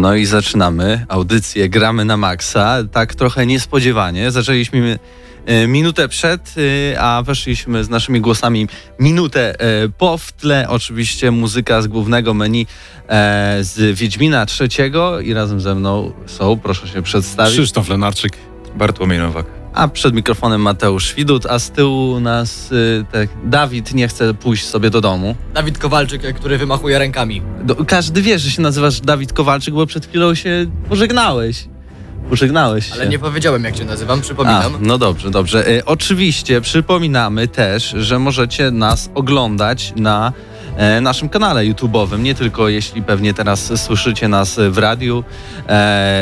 [0.00, 2.78] No i zaczynamy audycję Gramy na Maxa.
[2.92, 4.30] Tak trochę niespodziewanie.
[4.30, 4.98] Zaczęliśmy
[5.46, 6.54] e, minutę przed,
[6.92, 10.68] e, a weszliśmy z naszymi głosami minutę e, po w tle.
[10.68, 12.66] Oczywiście muzyka z głównego menu
[13.60, 17.52] z Wiedźmina trzeciego i razem ze mną są, proszę się przedstawić.
[17.52, 18.32] Krzysztof Lenarczyk,
[18.76, 19.59] Bartłomiej Nowak.
[19.74, 24.66] A przed mikrofonem Mateusz Widut, a z tyłu nas y, tak, Dawid nie chce pójść
[24.66, 25.34] sobie do domu.
[25.54, 27.42] Dawid Kowalczyk, który wymachuje rękami.
[27.64, 31.68] Do, każdy wie, że się nazywasz Dawid Kowalczyk, bo przed chwilą się pożegnałeś.
[32.30, 32.92] Pożegnałeś się.
[32.94, 34.74] Ale nie powiedziałem, jak się nazywam, przypominam.
[34.74, 35.68] A, no dobrze, dobrze.
[35.68, 40.59] Y, oczywiście przypominamy też, że możecie nas oglądać na e,
[41.00, 42.18] naszym kanale YouTube'owym.
[42.18, 45.22] Nie tylko jeśli pewnie teraz słyszycie nas w radiu, e,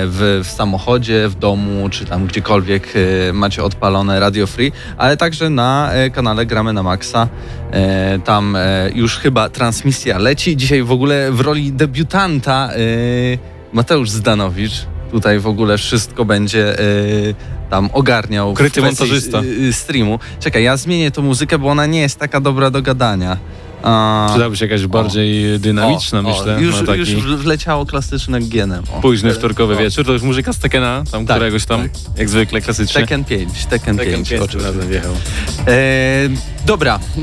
[0.06, 2.88] w, w samochodzie, w domu, czy tam gdziekolwiek
[3.28, 7.28] e, macie odpalone Radio Free, ale także na e, kanale Gramy na Maxa.
[7.72, 10.56] E, tam e, już chyba transmisja leci.
[10.56, 12.78] Dzisiaj w ogóle w roli debiutanta e,
[13.72, 14.86] Mateusz Zdanowicz.
[15.10, 16.76] Tutaj w ogóle wszystko będzie
[17.70, 18.54] tam ogarniał.
[18.54, 19.40] kwestii, montażysta.
[19.72, 20.18] streamu.
[20.40, 23.36] Czekaj, ja zmienię tą muzykę, bo ona nie jest taka dobra do gadania.
[23.82, 26.56] A, Przydałaby się jakaś bardziej dynamiczna, o, myślę.
[26.56, 28.84] O, już, na taki już wleciało klasyczne gienem.
[28.96, 29.00] O.
[29.00, 29.76] późny wtorkowy O.
[29.76, 30.06] wieczór.
[30.06, 31.90] To już muzyka z Tekena, tam Tak, któregoś tam, tak.
[32.18, 33.00] jak zwykle klasycznie.
[33.00, 34.32] Tekken 5, Tekken 5.
[34.32, 34.58] oczywiście.
[34.58, 35.12] razem wjechał.
[35.66, 35.74] E,
[36.66, 37.20] dobra, e,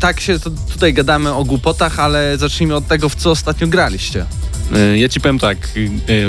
[0.00, 4.26] tak się to, tutaj gadamy o głupotach, ale zacznijmy od tego, w co ostatnio graliście.
[4.76, 5.56] E, Ja ci powiem tak,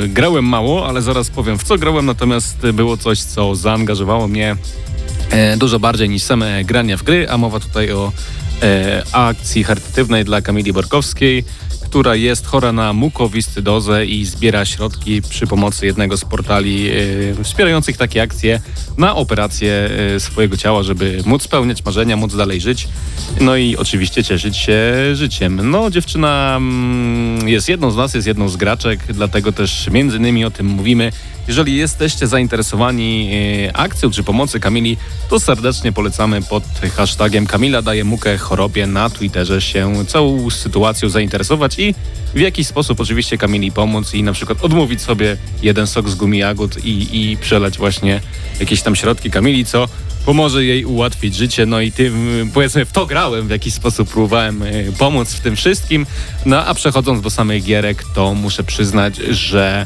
[0.04, 4.56] e, grałem mało, ale zaraz powiem w co grałem, natomiast było coś, co zaangażowało mnie
[5.32, 8.41] e, dużo bardziej niż same grania w gry, a mowa tutaj o e,
[9.12, 11.44] akcji charytatywnej dla Kamili Borkowskiej,
[11.92, 17.98] która jest chora na mukowiscydozę i zbiera środki przy pomocy jednego z portali e, wspierających
[17.98, 18.62] takie akcje
[18.98, 22.88] na operację e, swojego ciała, żeby móc spełniać marzenia, móc dalej żyć.
[23.42, 24.82] No i oczywiście cieszyć się
[25.14, 25.70] życiem.
[25.72, 30.46] No, dziewczyna mm, jest jedną z nas, jest jedną z graczek, dlatego też między innymi
[30.46, 31.12] o tym mówimy.
[31.52, 33.32] Jeżeli jesteście zainteresowani
[33.68, 34.98] e, akcją czy pomocy Kamili,
[35.30, 36.64] to serdecznie polecamy pod
[36.96, 41.96] hashtagiem Kamila daje mukę chorobie na Twitterze się całą sytuacją zainteresować i
[42.34, 46.38] w jakiś sposób oczywiście Kamili pomóc i na przykład odmówić sobie jeden sok z gumi
[46.38, 48.22] jagód i, i przelać właśnie
[48.60, 49.88] jakieś tam środki Kamili, co
[50.26, 51.66] pomoże jej ułatwić życie.
[51.66, 54.68] No i tym, powiedzmy, w to grałem, w jakiś sposób próbowałem e,
[54.98, 56.06] pomóc w tym wszystkim.
[56.46, 59.86] No a przechodząc do samych gierek, to muszę przyznać, że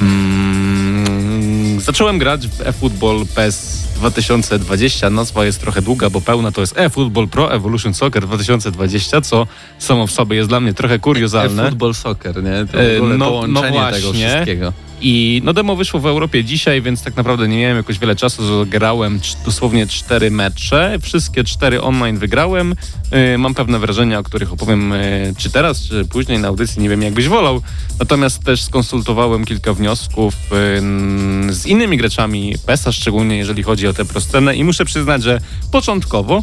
[0.00, 5.10] mm, zacząłem grać w eFootball PES 2020.
[5.10, 9.46] Nazwa jest trochę długa, bo pełna to jest eFootball Pro Evolution Soccer 2020, co
[9.78, 11.68] samo w sobie jest dla mnie trochę kuriozalne.
[11.68, 12.66] Football soccer, nie?
[12.72, 14.28] To E, w ogóle no- no połączenie tego właśnie.
[14.28, 14.72] wszystkiego.
[15.06, 18.42] I no demo wyszło w Europie dzisiaj, więc tak naprawdę nie miałem jakoś wiele czasu,
[18.66, 20.98] grałem dosłownie cztery mecze.
[21.02, 22.74] Wszystkie cztery online wygrałem.
[23.34, 26.88] Y, Mam pewne wrażenia, o których opowiem y, czy teraz, czy później na audycji, nie
[26.88, 27.62] wiem jakbyś wolał.
[27.98, 34.04] Natomiast też skonsultowałem kilka wniosków y, z innymi graczami PESA, szczególnie jeżeli chodzi o tę
[34.04, 35.40] proscenę i muszę przyznać, że
[35.72, 36.42] początkowo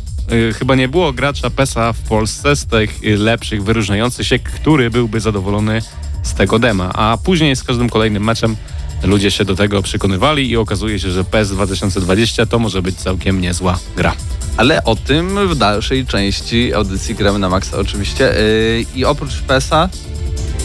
[0.60, 5.82] chyba nie było gracza PESA w Polsce z tych lepszych, wyróżniających się, który byłby zadowolony
[6.24, 8.56] z tego dema, a później z każdym kolejnym meczem
[9.04, 13.42] ludzie się do tego przekonywali i okazuje się, że PES 2020 to może być całkiem
[13.42, 14.14] niezła gra.
[14.58, 18.24] Ale o tym w dalszej części audycji gramy na maksa oczywiście.
[18.24, 19.90] Yy, I oprócz PESA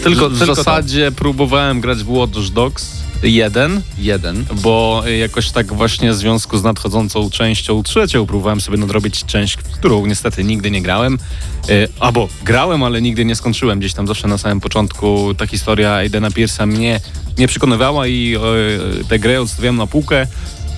[0.04, 3.82] tylko, w tylko zasadzie próbowałem grać w Watch Dogs 1, to.
[3.98, 4.44] jeden.
[4.54, 9.62] bo jakoś tak właśnie w związku z nadchodzącą częścią trzecią próbowałem sobie nadrobić część, w
[9.62, 11.18] którą niestety nigdy nie grałem.
[11.70, 13.78] Y, Albo grałem, ale nigdy nie skończyłem.
[13.78, 17.00] Gdzieś tam zawsze na samym początku ta historia Aidena Pierce'a mnie
[17.38, 18.36] nie przekonywała i
[19.00, 20.26] y, tę grę odstawiałem na półkę.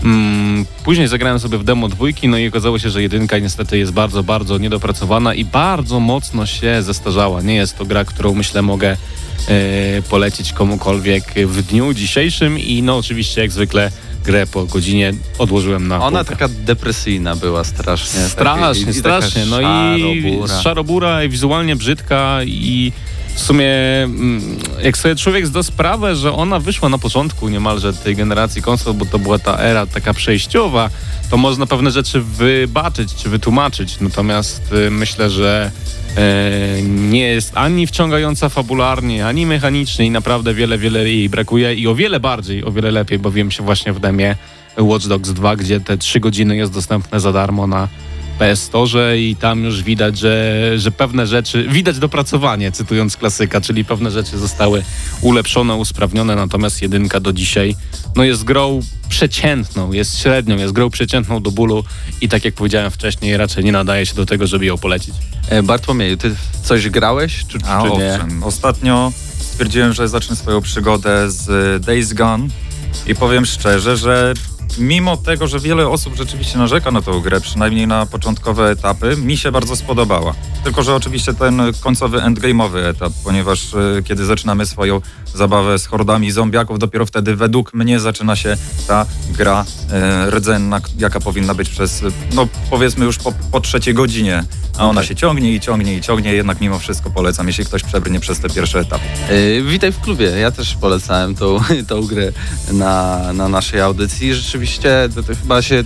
[0.04, 3.92] Mm, Później zagrałem sobie w demo dwójki, no i okazało się, że jedynka niestety jest
[3.92, 7.42] bardzo, bardzo niedopracowana i bardzo mocno się zestarzała.
[7.42, 8.90] Nie jest to gra, którą myślę mogę
[9.48, 13.90] e, polecić komukolwiek w dniu dzisiejszym i no oczywiście jak zwykle
[14.24, 16.30] grę po godzinie odłożyłem na Ona półkę.
[16.36, 18.20] taka depresyjna była strasznie.
[18.20, 19.46] Strasznie, strasznie.
[19.46, 22.92] No i szarobura i wizualnie brzydka i
[23.38, 23.68] w sumie
[24.04, 28.94] mm, jak sobie człowiek zda sprawę, że ona wyszła na początku niemalże tej generacji konsol,
[28.94, 30.90] bo to była ta era taka przejściowa,
[31.30, 34.00] to można pewne rzeczy wybaczyć czy wytłumaczyć.
[34.00, 35.70] Natomiast y, myślę, że
[36.16, 41.86] e, nie jest ani wciągająca fabularnie, ani mechanicznie i naprawdę wiele, wiele jej brakuje i
[41.86, 44.36] o wiele bardziej, o wiele lepiej bawiłem się właśnie w demie
[44.78, 47.88] Watch Dogs 2, gdzie te 3 godziny jest dostępne za darmo na
[48.38, 53.84] PS Store i tam już widać, że, że pewne rzeczy, widać dopracowanie, cytując klasyka, czyli
[53.84, 54.84] pewne rzeczy zostały
[55.20, 57.76] ulepszone, usprawnione, natomiast jedynka do dzisiaj
[58.16, 61.84] no jest grą przeciętną, jest średnią, jest grą przeciętną do bólu
[62.20, 65.14] i tak jak powiedziałem wcześniej, raczej nie nadaje się do tego, żeby ją polecić.
[65.48, 68.14] E, Bartłomieju, ty w coś grałeś, czy, A czy nie?
[68.14, 72.48] owszem, ostatnio stwierdziłem, że zacznę swoją przygodę z Days Gone
[73.06, 74.34] i powiem szczerze, że
[74.78, 79.36] mimo tego, że wiele osób rzeczywiście narzeka na tą grę, przynajmniej na początkowe etapy, mi
[79.36, 80.34] się bardzo spodobała.
[80.64, 85.00] Tylko, że oczywiście ten końcowy endgame'owy etap, ponieważ e, kiedy zaczynamy swoją
[85.34, 88.56] zabawę z hordami zombiaków, dopiero wtedy według mnie zaczyna się
[88.88, 92.02] ta gra e, rdzenna, jaka powinna być przez,
[92.34, 94.44] no powiedzmy już po, po trzeciej godzinie,
[94.78, 98.20] a ona się ciągnie i ciągnie i ciągnie, jednak mimo wszystko polecam, jeśli ktoś przebrnie
[98.20, 99.04] przez te pierwsze etapy.
[99.28, 100.26] E, Witaj w klubie.
[100.26, 102.32] Ja też polecałem tą, tą grę
[102.72, 104.34] na, na naszej audycji.
[104.34, 104.57] Rzeczywiście
[105.26, 105.84] to chyba się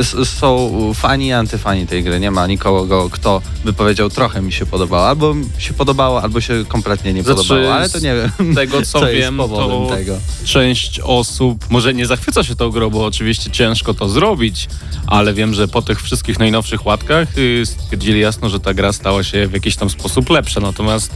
[0.00, 2.20] s- są fani i antyfani tej gry.
[2.20, 5.08] Nie ma nikogo, kto by powiedział trochę mi się podobało.
[5.08, 7.74] Albo mi się podobało, albo się kompletnie nie Znaczy, podobało.
[7.74, 8.54] Ale to nie wiem.
[8.54, 10.16] Tego co, Co wiem, to tego?
[10.44, 14.68] część osób może nie zachwyca się tą grą, bo oczywiście ciężko to zrobić,
[15.06, 19.22] ale wiem, że po tych wszystkich najnowszych łatkach y, stwierdzili jasno, że ta gra stała
[19.24, 20.60] się w jakiś tam sposób lepsza.
[20.60, 21.14] Natomiast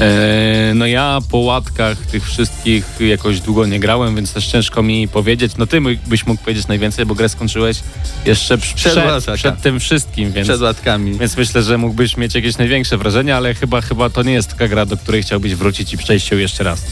[0.00, 5.08] e, no ja po łatkach tych wszystkich jakoś długo nie grałem, więc też ciężko mi
[5.08, 5.52] powiedzieć.
[5.58, 7.80] No ty mój- byś mógł powiedzieć najwięcej, bo grę skończyłeś
[8.24, 10.48] jeszcze przed, Przed przed, tym wszystkim, więc...
[10.48, 11.18] Przed łatkami.
[11.18, 14.68] Więc myślę, że mógłbyś mieć jakieś największe wrażenie, ale chyba, chyba to nie jest taka
[14.68, 16.82] gra, do której chciałbyś wrócić i przejść ją jeszcze raz.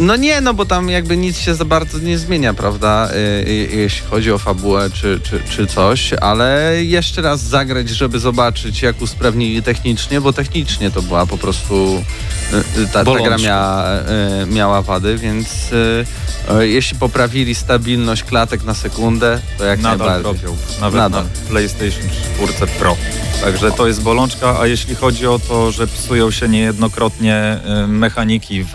[0.00, 3.52] No nie, no bo tam jakby nic się za bardzo nie zmienia, prawda, e, e,
[3.52, 9.02] jeśli chodzi o fabułę czy, czy, czy coś, ale jeszcze raz zagrać, żeby zobaczyć jak
[9.02, 12.04] usprawnili technicznie, bo technicznie to była po prostu,
[12.52, 13.84] e, ta, ta gra miała,
[14.46, 15.48] miała wady, więc
[16.60, 20.40] jeśli poprawili stabilność klatek na sekundę, to jak Nadal najbardziej.
[20.42, 21.24] dropią, nawet Nadal.
[21.24, 22.08] na PlayStation
[22.56, 22.96] 4 Pro.
[23.44, 27.58] Także to jest bolączka, a jeśli chodzi o to, że psują się niejednokrotnie
[27.88, 28.64] mechaniki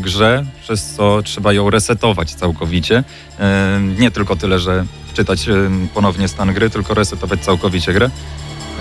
[0.00, 3.04] grze, przez co trzeba ją resetować całkowicie.
[3.40, 4.84] E, Nie tylko tyle, że
[5.14, 5.52] czytać e,
[5.94, 8.10] ponownie stan gry, tylko resetować całkowicie grę,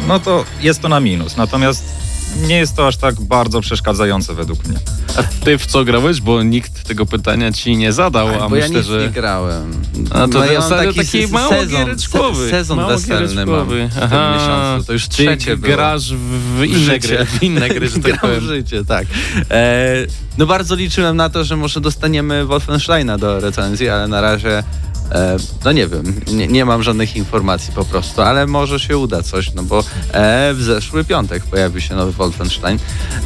[0.08, 1.38] no to jest to na minus.
[1.38, 2.09] Natomiast
[2.48, 4.80] nie jest to aż tak bardzo przeszkadzające według mnie.
[5.18, 6.22] A ty w co grałeś?
[6.22, 9.02] Bo nikt tego pytania ci nie zadał, Ach, a bo ja myślę, nic że...
[9.02, 9.82] nie grałem.
[10.12, 12.46] A to No ja mam taki se- mało sezon, giereczkowy.
[12.46, 13.90] se- Sezon Mało weselny mam w giereczkowy.
[13.94, 14.34] tym Aha.
[14.40, 14.88] miesiącu.
[14.88, 15.76] To już trzecie było.
[15.76, 18.40] grasz w, inne gry, w inne gry, że tak Gram powiem.
[18.40, 19.08] w życie, tak.
[19.52, 19.96] E,
[20.38, 24.64] no bardzo liczyłem na to, że może dostaniemy Wolfensteina do recenzji, ale na razie
[25.12, 29.24] e, no nie wiem, nie, nie mam żadnych informacji po prostu, ale może się uda
[29.24, 32.80] coś, no bo e, w zeszły piątek pojawił się nowy Wolfenstein.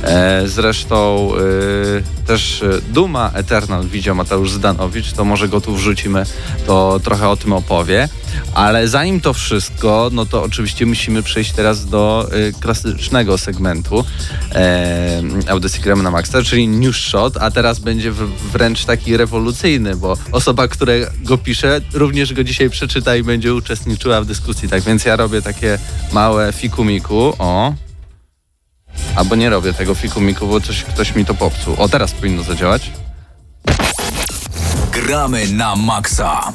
[0.03, 6.25] E, zresztą e, też e, Duma Eternal widział Mateusz Zdanowicz, to może go tu wrzucimy,
[6.67, 8.09] to trochę o tym opowie.
[8.53, 14.05] Ale zanim to wszystko, no to oczywiście musimy przejść teraz do y, klasycznego segmentu
[14.55, 19.95] e, audycji Gramy na Maxa, czyli News Shot, a teraz będzie w, wręcz taki rewolucyjny,
[19.95, 24.69] bo osoba, która go pisze, również go dzisiaj przeczyta i będzie uczestniczyła w dyskusji.
[24.69, 25.79] Tak więc ja robię takie
[26.11, 27.33] małe fikumiku.
[27.39, 27.73] O.
[29.15, 31.75] Albo nie robię tego fikumiku, bo coś, ktoś mi to popsuł.
[31.77, 32.91] O, teraz powinno zadziałać.
[34.91, 36.53] Gramy na maksa.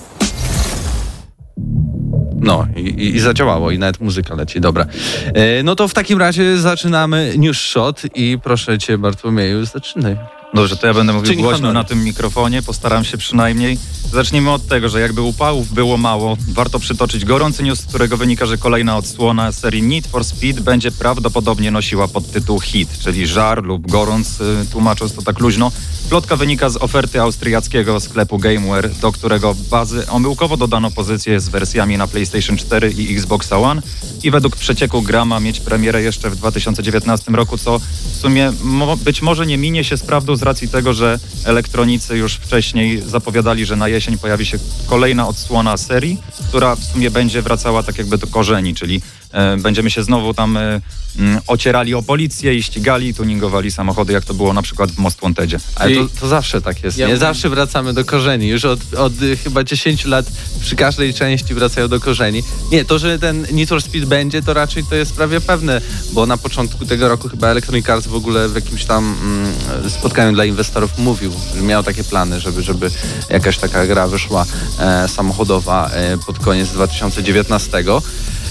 [2.40, 4.86] No i, i, i zadziałało i nawet muzyka leci, dobra.
[5.34, 10.16] E, no to w takim razie zaczynamy News Shot i proszę cię Bartłomieju, zaczynaj.
[10.54, 13.78] Dobrze, to ja będę mówił Czyń głośno na tym mikrofonie, postaram się przynajmniej.
[14.12, 18.46] Zacznijmy od tego, że jakby upałów było mało, warto przytoczyć gorący news, z którego wynika,
[18.46, 23.90] że kolejna odsłona serii Need for Speed będzie prawdopodobnie nosiła podtytuł Hit, czyli żar lub
[23.90, 25.72] gorąc, y, tłumacząc to tak luźno.
[26.08, 31.98] Plotka wynika z oferty austriackiego sklepu Gameware, do którego bazy omyłkowo dodano pozycję z wersjami
[31.98, 33.82] na PlayStation 4 i Xbox One
[34.22, 37.78] i według przecieku gra ma mieć premierę jeszcze w 2019 roku, co
[38.12, 42.16] w sumie mo być może nie minie się z prawdą z racji tego, że elektronicy
[42.16, 47.42] już wcześniej zapowiadali, że na jesień pojawi się kolejna odsłona serii, która w sumie będzie
[47.42, 49.02] wracała tak jakby do korzeni, czyli
[49.58, 50.80] będziemy się znowu tam e,
[51.18, 55.20] mm, ocierali o policję i ścigali, tuningowali samochody, jak to było na przykład w Most
[55.20, 55.58] Wantedzie.
[55.74, 57.16] Ale to, to zawsze tak jest, Ja nie?
[57.16, 58.48] Zawsze wracamy do korzeni.
[58.48, 60.26] Już od, od y, chyba 10 lat
[60.60, 62.42] przy każdej części wracają do korzeni.
[62.72, 65.80] Nie, to, że ten Need for Speed będzie, to raczej to jest prawie pewne,
[66.12, 70.32] bo na początku tego roku chyba Electronic Arts w ogóle w jakimś tam mm, spotkaniu
[70.32, 72.90] dla inwestorów mówił, że miał takie plany, żeby, żeby
[73.30, 74.46] jakaś taka gra wyszła
[74.78, 77.84] e, samochodowa e, pod koniec 2019.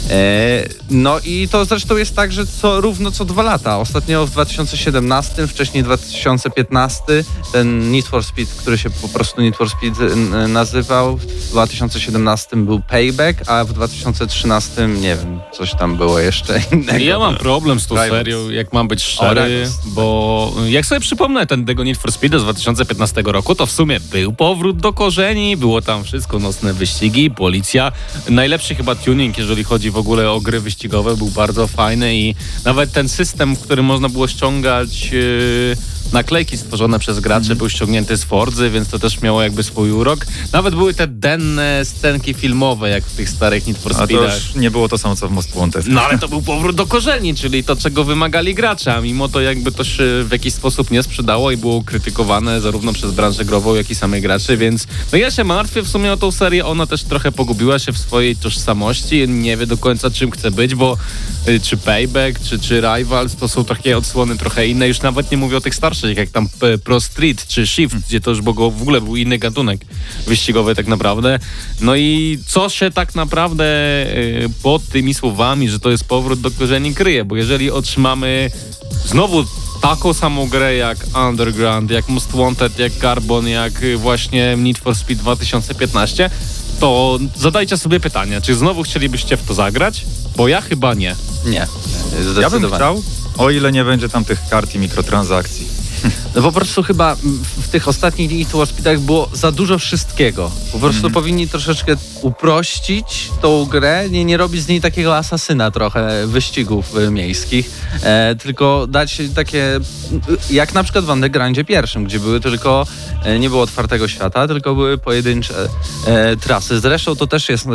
[0.10, 3.80] E, No i to zresztą jest tak, że co, równo co dwa lata.
[3.80, 7.04] Ostatnio w 2017, wcześniej 2015
[7.52, 10.16] ten Need for Speed, który się po prostu Need for Speed
[10.48, 17.00] nazywał, w 2017 był Payback, a w 2013 nie wiem, coś tam było jeszcze innego.
[17.06, 18.12] Ja mam problem z tą Rivals.
[18.12, 22.44] serią, jak mam być szczery, bo jak sobie przypomnę ten tego Need for Speed z
[22.44, 27.92] 2015 roku, to w sumie był powrót do korzeni, było tam wszystko, nocne wyścigi, policja.
[28.30, 32.36] Najlepszy chyba tuning, jeżeli chodzi w ogóle o gry wyścigowe, był bardzo fajny i
[32.66, 35.78] nawet ten system, w którym można było ściągać yy,
[36.14, 37.58] naklejki stworzone przez graczy, Mhm.
[37.58, 40.26] był ściągnięty z Forzy, więc to też miało jakby swój urok.
[40.54, 44.36] Nawet były te denne scenki filmowe, jak w tych starych Need for to Speedach.
[44.36, 45.88] już nie było to samo, co w Most Wanted.
[45.88, 49.42] No ale to był powrót do korzeni, czyli to, czego wymagali gracze, a mimo to
[49.42, 53.76] jakby to się w jakiś sposób nie sprzedało i było krytykowane zarówno przez branżę grową,
[53.76, 56.86] jak i samych graczy, więc no ja się martwię w sumie o tą serię, ona
[56.88, 60.98] też trochę pogubiła się w swojej tożsamości, nie wie do końca czym chce być, bo
[61.48, 65.38] y, czy Payback, czy, czy Rivals, to są takie odsłony trochę inne, już nawet nie
[65.38, 68.72] mówię o tych starszych, jak tam P- Pro Street, czy Shift, gdzie to już było,
[68.72, 69.82] w ogóle był inny gatunek
[70.28, 71.40] wyścigowy tak naprawdę.
[71.82, 73.66] No i co się tak naprawdę
[74.18, 78.52] y, pod tymi słowami, że to jest powrót do korzeni kryje, bo jeżeli otrzymamy
[79.06, 79.46] znowu
[79.82, 80.98] taką samą grę jak
[81.30, 86.30] Underground, jak Most Wanted, jak Carbon, jak właśnie Need for Speed 2015,
[86.80, 90.06] to zadajcie sobie pytanie, czy znowu chcielibyście w to zagrać?
[90.38, 91.16] Bo ja chyba nie.
[91.46, 91.68] Nie,
[92.12, 92.42] zdecydowanie.
[92.42, 93.04] Ja bym chciał,
[93.38, 95.68] o ile nie będzie tam tych kart i mikrotransakcji.
[96.38, 100.52] No po prostu chyba mm, w tych ostatnich Need for Speedach było za dużo wszystkiego.
[100.72, 101.14] Po prostu Mhm.
[101.14, 107.12] powinni troszeczkę uprościć tą grę, nie, nie robić z niej takiego asasyna trochę wyścigów y,
[107.12, 107.70] miejskich,
[108.04, 109.80] e, tylko dać takie,
[110.50, 112.88] jak na przykład w Undergroundzie pierwszym, gdzie były tylko,
[113.24, 115.54] e, nie było otwartego świata, tylko były pojedyncze
[116.08, 116.80] e, trasy.
[116.80, 117.70] Zresztą to też jest e,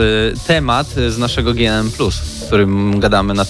[0.47, 1.91] temat z naszego GNM+,
[2.43, 3.45] w którym gadamy na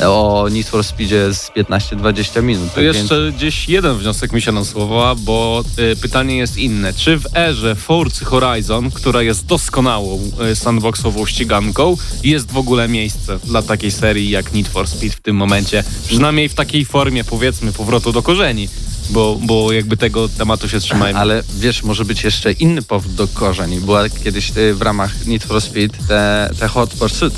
[0.00, 2.68] e, o Need for Speedzie z 15-20 minut.
[2.68, 6.92] To tak więc- jeszcze gdzieś jeden wniosek mi się nasuwa, bo y, pytanie jest inne.
[6.92, 13.38] Czy w erze Forza Horizon, która jest doskonałą y, sandboxową ściganką, jest w ogóle miejsce
[13.44, 15.84] dla takiej serii jak Need for Speed w tym momencie?
[16.06, 18.68] Przynajmniej w takiej formie, powiedzmy, powrotu do korzeni,
[19.10, 21.18] bo, bo jakby tego tematu się trzymajmy.
[21.18, 23.80] Ale wiesz, może być jeszcze inny powód do korzeni.
[23.80, 27.34] Była kiedyś y, w ramach Need for Speed te, te Hot Pursuit.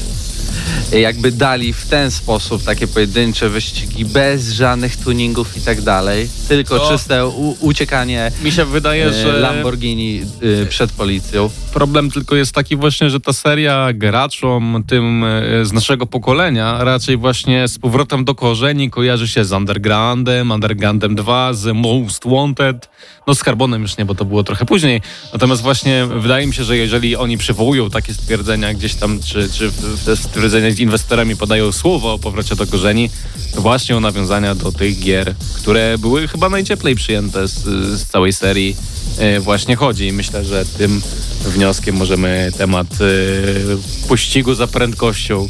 [1.00, 6.78] Jakby dali w ten sposób takie pojedyncze wyścigi bez żadnych tuningów i tak dalej, tylko
[6.78, 7.26] To- czyste
[7.60, 10.22] uciekanie Mi się wydaje, e, że Lamborghini
[10.62, 11.50] y, przed policją.
[11.72, 17.16] problem tylko jest taki właśnie, że ta seria graczom tym e, z naszego pokolenia raczej
[17.16, 22.88] właśnie z powrotem do korzeni kojarzy się z Undergroundem, Undergroundem 2, z Most Wanted,
[23.26, 25.00] no z Carbonem już nie, bo to było trochę później.
[25.32, 29.70] Natomiast właśnie wydaje mi się, że jeżeli oni przywołują takie stwierdzenia gdzieś tam, czy, czy
[29.70, 30.16] w- te
[30.48, 33.10] stwierdzenia z inwestorami podają słowo o powrocie do korzeni,
[33.54, 37.54] właśnie o nawiązania do tych gier, które były chyba najcieplej przyjęte z,
[38.00, 38.76] z całej serii
[39.18, 40.06] e, właśnie chodzi.
[40.06, 41.02] I myślę, że tym
[41.44, 45.48] wnioskiem możemy temat y, pościgu za prędkością,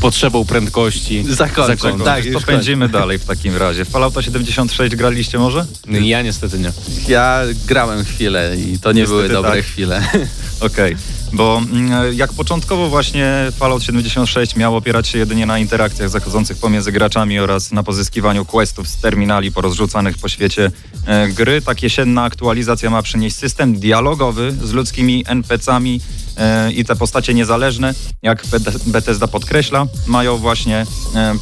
[0.00, 1.80] potrzebą prędkości Zakończyć.
[1.80, 2.04] zakończyć.
[2.04, 3.84] Tak, to pędzimy dalej w takim razie.
[3.84, 5.66] W Fallouta 76 graliście może?
[5.86, 6.72] Ja niestety nie.
[7.08, 9.64] Ja grałem chwilę i to nie Niestety były dobre tak.
[9.64, 10.02] chwile.
[10.60, 10.96] Okej,
[11.32, 16.92] bo mm, jak początkowo właśnie Fallout 76 miał opierać się jedynie na interakcjach zachodzących pomiędzy
[16.92, 20.70] graczami oraz na pozyskiwaniu questów z terminali porozrzucanych po świecie
[21.06, 26.00] e, gry, tak jesienna aktualizacja ma przynieść system dialogowy z ludzkimi NPC-ami
[26.36, 31.34] e, i te postacie niezależne, jak Bet- Bethesda podkreśla, mają właśnie e,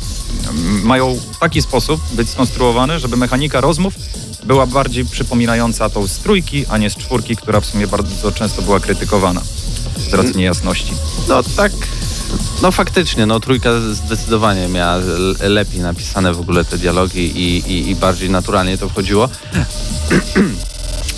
[0.83, 3.95] mają taki sposób być skonstruowane, żeby mechanika rozmów
[4.45, 8.63] była bardziej przypominająca tą z trójki, a nie z czwórki, która w sumie bardzo często
[8.63, 9.43] była krytykowana
[10.11, 10.93] z racji niejasności.
[11.29, 11.73] No tak,
[12.63, 14.97] no faktycznie, no trójka zdecydowanie miała
[15.41, 19.29] lepiej napisane w ogóle te dialogi i, i, i bardziej naturalnie to wchodziło.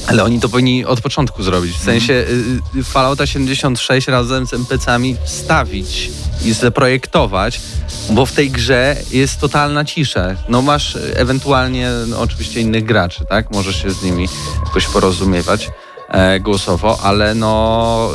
[0.08, 1.76] Ale oni to powinni od początku zrobić.
[1.76, 6.10] W sensie y, y, Fallouta 76 razem z NPC-ami wstawić
[6.44, 7.60] i zaprojektować,
[8.10, 10.34] bo w tej grze jest totalna cisza.
[10.48, 13.50] No masz ewentualnie no, oczywiście innych graczy, tak?
[13.50, 14.28] Możesz się z nimi
[14.66, 15.70] jakoś porozumiewać
[16.08, 18.10] e, głosowo, ale no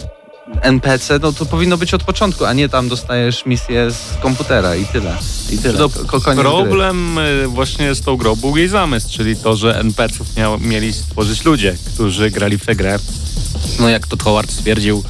[0.00, 0.13] y,
[0.60, 4.84] NPC, no to powinno być od początku, a nie tam dostajesz misję z komputera i
[4.84, 5.16] tyle.
[5.50, 5.78] I tyle.
[5.78, 6.50] No, Ko- koniec gry.
[6.50, 10.92] Problem y, właśnie z tą grą był jej zamysł, czyli to, że NPC-ów miał, mieli
[10.92, 12.98] stworzyć ludzie, którzy grali w tę grę.
[13.80, 15.04] No jak Todd Howard stwierdził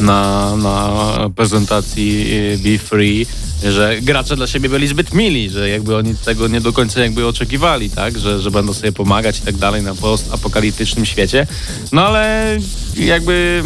[0.00, 0.90] na, na
[1.36, 3.26] prezentacji y, Be Free,
[3.62, 7.26] że gracze dla siebie byli zbyt mili, że jakby oni tego nie do końca jakby
[7.26, 11.46] oczekiwali, tak, że, że będą sobie pomagać i tak dalej na postapokaliptycznym świecie.
[11.92, 12.56] No ale
[12.96, 13.62] jakby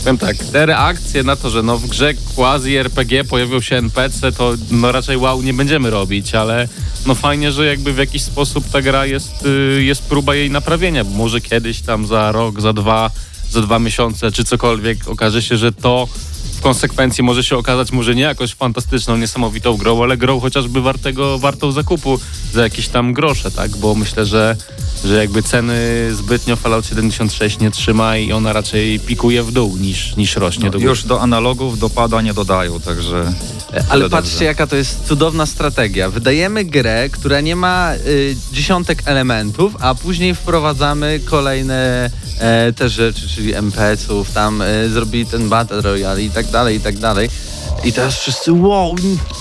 [0.00, 4.32] Powiem tak, te reakcje na to, że no w grze quasi RPG pojawił się NPC,
[4.32, 6.68] to no raczej wow nie będziemy robić, ale
[7.06, 11.04] no fajnie, że jakby w jakiś sposób ta gra jest, y, jest próba jej naprawienia,
[11.04, 13.10] bo może kiedyś tam za rok, za dwa,
[13.50, 16.08] za dwa miesiące czy cokolwiek okaże się, że to
[16.60, 21.38] w konsekwencji może się okazać może nie jakoś fantastyczną, niesamowitą grą, ale grą chociażby wartego,
[21.38, 22.20] wartą zakupu
[22.52, 23.70] za jakieś tam grosze, tak?
[23.70, 24.56] Bo myślę, że,
[25.04, 25.74] że jakby ceny
[26.12, 30.70] zbytnio Fallout 76 nie trzyma i ona raczej pikuje w dół niż, niż rośnie No,
[30.70, 33.32] do już do analogów dopada nie dodają, także...
[33.72, 34.44] Ale tyle patrzcie, dobrze.
[34.44, 36.10] jaka to jest cudowna strategia.
[36.10, 42.10] Wydajemy grę, która nie ma y, dziesiątek elementów, a później wprowadzamy kolejne
[42.40, 46.80] e, te rzeczy, czyli MPC-ów, tam e, zrobili ten Battle Royale i tak dalej, i
[46.80, 47.28] tak dalej.
[47.84, 48.94] I teraz wszyscy, wow,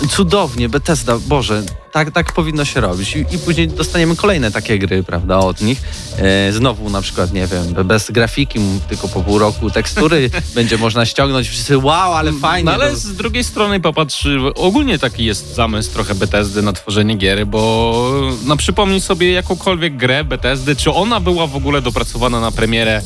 [0.10, 3.16] cudownie, Bethesda, Boże, tak, tak powinno się robić.
[3.16, 5.82] I, I później dostaniemy kolejne takie gry, prawda, od nich.
[6.18, 8.60] E, znowu na przykład, nie wiem, bez grafiki,
[8.90, 11.50] tylko po pół roku tekstury będzie można ściągnąć.
[11.50, 12.66] Wszyscy, wow, ale fajnie.
[12.66, 17.16] No ale bo- z drugiej strony popatrz, ogólnie taki jest zamysł trochę Bethesdy na tworzenie
[17.16, 22.52] gier, bo no przypomnij sobie jakąkolwiek grę Bethesdy, czy ona była w ogóle dopracowana na
[22.52, 23.02] premierę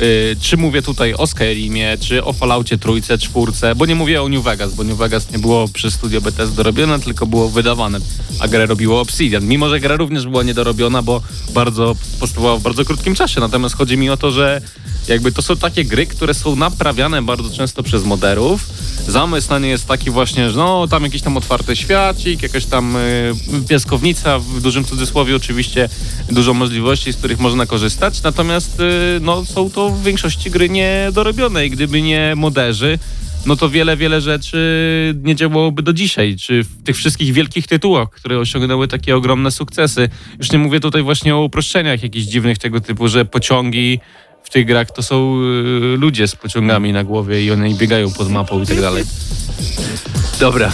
[0.00, 4.28] y, czy mówię tutaj o Skyrimie, czy o Falloutie trójce, czwórce, bo nie mówię o
[4.28, 7.98] New Vegas, bo New Vegas nie było przez studio Bethesdy robione, tylko było wydawane,
[8.40, 9.46] a grę robiło Obsidian.
[9.46, 11.22] Mimo, że gra również była niedorobiona, bo
[11.54, 13.40] bardzo powstawała w bardzo krótkim czasie.
[13.40, 14.60] Natomiast chodzi mi o to, że
[15.08, 18.68] jakby to są takie gry, które są naprawiane bardzo często przez moderów.
[19.08, 22.96] Zamysł na nie jest taki właśnie, że no tam jakiś tam otwarty świacik, jakaś tam
[22.96, 23.32] y,
[23.68, 25.88] piaskownica, w dużym cudzysłowie oczywiście
[26.30, 31.66] dużo możliwości, z których można korzystać, natomiast y, no, są to w większości gry niedorobione
[31.66, 32.98] i gdyby nie moderzy,
[33.46, 38.10] no to wiele, wiele rzeczy nie działałoby do dzisiaj, czy w tych wszystkich wielkich tytułach,
[38.10, 40.08] które osiągnęły takie ogromne sukcesy.
[40.38, 44.00] Już nie mówię tutaj właśnie o uproszczeniach jakichś dziwnych tego typu, że pociągi
[44.46, 45.40] w tych grach to są
[45.94, 49.04] y, ludzie z pociągami na głowie i one biegają pod mapą i tak dalej.
[50.40, 50.72] Dobra,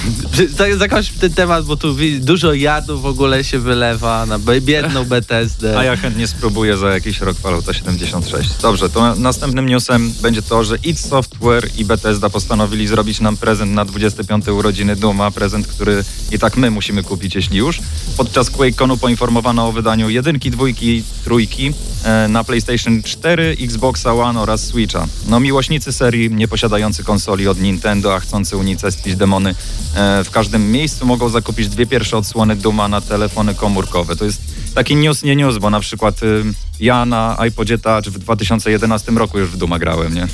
[0.57, 5.79] za- zakończmy ten temat, bo tu dużo jadu w ogóle się wylewa na biedną Bethesdę.
[5.79, 8.51] A ja chętnie spróbuję za jakiś rok Fallouta 76.
[8.63, 13.73] Dobrze, to następnym newsem będzie to, że id Software i Bethesda postanowili zrobić nam prezent
[13.73, 17.81] na 25 urodziny Duma, prezent, który i tak my musimy kupić, jeśli już.
[18.17, 21.73] Podczas QuakeConu poinformowano o wydaniu jedynki, dwójki, trójki
[22.05, 25.07] e, na PlayStation 4, Xboxa One oraz Switcha.
[25.27, 29.55] No miłośnicy serii, nie posiadający konsoli od Nintendo, a chcący unicestwić demony
[29.95, 34.17] e, w każdym miejscu mogą zakupić dwie pierwsze odsłony Duma na telefony komórkowe.
[34.17, 34.41] To jest
[34.75, 36.43] taki news, nie news, bo na przykład y,
[36.81, 40.27] ja na iPodzie Touch w 2011 roku już w Duma grałem, nie?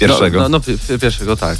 [0.00, 0.36] Pierwszego.
[0.38, 1.58] No, no, no pi- pi- pierwszego, tak.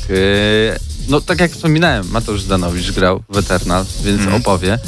[1.09, 4.43] No tak jak wspominałem, Mateusz Zdanowicz grał w Eternal, więc Mhm.
[4.43, 4.79] opowie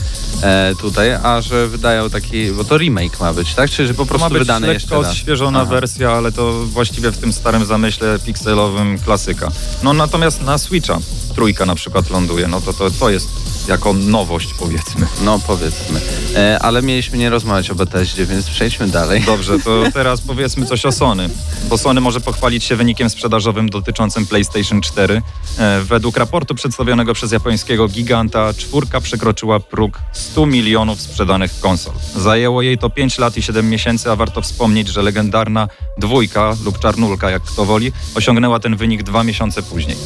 [0.42, 3.70] e, tutaj, a że wydają taki, bo to remake ma być, tak?
[3.70, 5.12] Czy że po To prostu ma być wydane jeszcze lekko raz?
[5.12, 5.70] odświeżona Aha.
[5.70, 9.48] wersja, ale to właściwie w tym starym zamyśle pikselowym klasyka.
[9.82, 10.98] No natomiast na Switcha
[11.34, 13.28] trójka na przykład ląduje, no to to, to jest
[13.68, 15.06] jako nowość powiedzmy.
[15.24, 16.00] No powiedzmy.
[16.36, 19.22] E, ale mieliśmy nie rozmawiać o Bethesdzie, więc przejdźmy dalej.
[19.26, 21.28] Dobrze, to teraz powiedzmy coś o Sony.
[21.68, 25.22] Bo Sony może pochwalić się wynikiem sprzedażowym dotyczącym PlayStation 4.
[25.58, 31.94] E, według raportu przedstawionego przez japońskiego giganta, czwórka przekroczyła próg 100 milionów sprzedanych konsol.
[32.16, 36.78] Zajęło jej to 5 lat i 7 miesięcy, a warto wspomnieć, że legendarna dwójka lub
[36.78, 39.96] czarnulka, jak kto woli, osiągnęła ten wynik dwa miesiące później.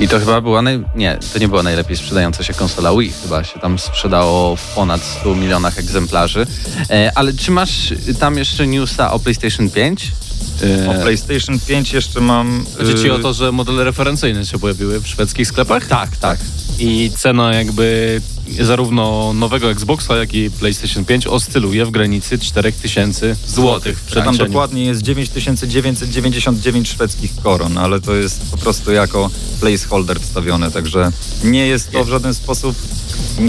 [0.00, 0.84] I to chyba była naj...
[0.94, 3.12] Nie, to nie była najlepiej sprzedająca się konsola Wii.
[3.22, 6.46] Chyba się tam sprzedało w ponad 100 milionach egzemplarzy.
[6.90, 10.12] E, ale czy masz tam jeszcze newsa o PlayStation 5?
[10.62, 12.64] E, O PlayStation 5 jeszcze mam...
[12.78, 15.86] Chodzi ci o to, że modele referencyjne się pojawiły w szwedzkich sklepach?
[15.86, 16.38] tak, tak.
[16.82, 18.20] I cena jakby
[18.60, 24.36] zarówno nowego Xboxa, jak i PlayStation 5 oscyluje w granicy 4000 złotych w Że tam
[24.36, 31.12] dokładnie jest 9999 szwedzkich koron, ale to jest po prostu jako placeholder wstawione, także
[31.44, 32.76] nie jest to w żaden sposób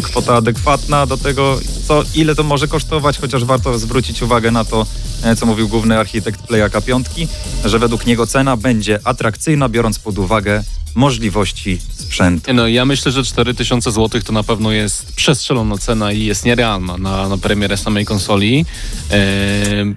[0.04, 4.86] kwota adekwatna do tego, co, ile to może kosztować, chociaż warto zwrócić uwagę na to,
[5.24, 7.28] e, co mówił główny architekt Playaka Piątki,
[7.66, 10.64] że według niego cena będzie atrakcyjna, biorąc pod uwagę
[10.96, 11.80] możliwości
[12.14, 12.44] sprzętu.
[12.48, 16.46] Nie No, ja myślę, że 4000 zł to na pewno jest przestrzelona cena i jest
[16.46, 18.66] nierealna na, na premierę samej konsoli.
[19.12, 19.96] Eee,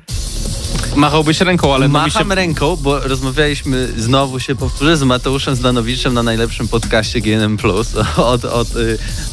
[0.97, 2.01] machałbyś ręką, ale mi się...
[2.01, 7.89] Macham ręką, bo rozmawialiśmy, znowu się powtórzę, z Mateuszem Zdanowiczem na najlepszym podcaście GNM Plus
[8.17, 8.65] o, o,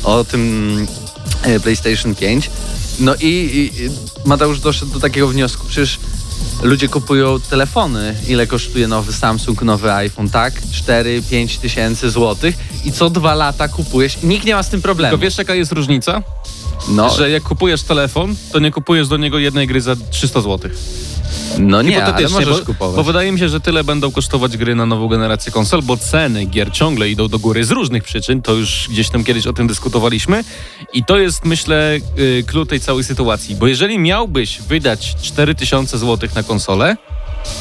[0.04, 0.88] o tym
[1.44, 2.50] e, PlayStation 5.
[3.00, 3.90] No i, i
[4.26, 6.00] Mateusz doszedł do takiego wniosku, przecież
[6.64, 10.54] ludzie kupują telefony, ile kosztuje nowy Samsung, nowy iPhone, tak?
[10.88, 14.18] 4-5 tysięcy złotych i co dwa lata kupujesz.
[14.24, 15.12] Nikt nie ma z tym problemu.
[15.12, 16.22] Tylko wiesz, jaka jest różnica?
[16.90, 20.72] no, Że jak kupujesz telefon, to nie kupujesz do niego jednej gry za 300 zł.
[21.60, 22.96] No nie, ale możesz bo, kupować.
[22.96, 26.46] bo wydaje mi się, że tyle będą kosztować gry na nową generację konsol, bo ceny
[26.46, 29.68] gier ciągle idą do góry z różnych przyczyn, to już gdzieś tam kiedyś o tym
[29.68, 30.44] dyskutowaliśmy
[30.94, 36.30] i to jest myślę y, klucz tej całej sytuacji, bo jeżeli miałbyś wydać 4000 zł
[36.36, 36.98] na konsolę,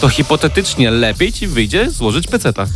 [0.00, 2.66] to hipotetycznie lepiej ci wyjdzie złożyć peceta.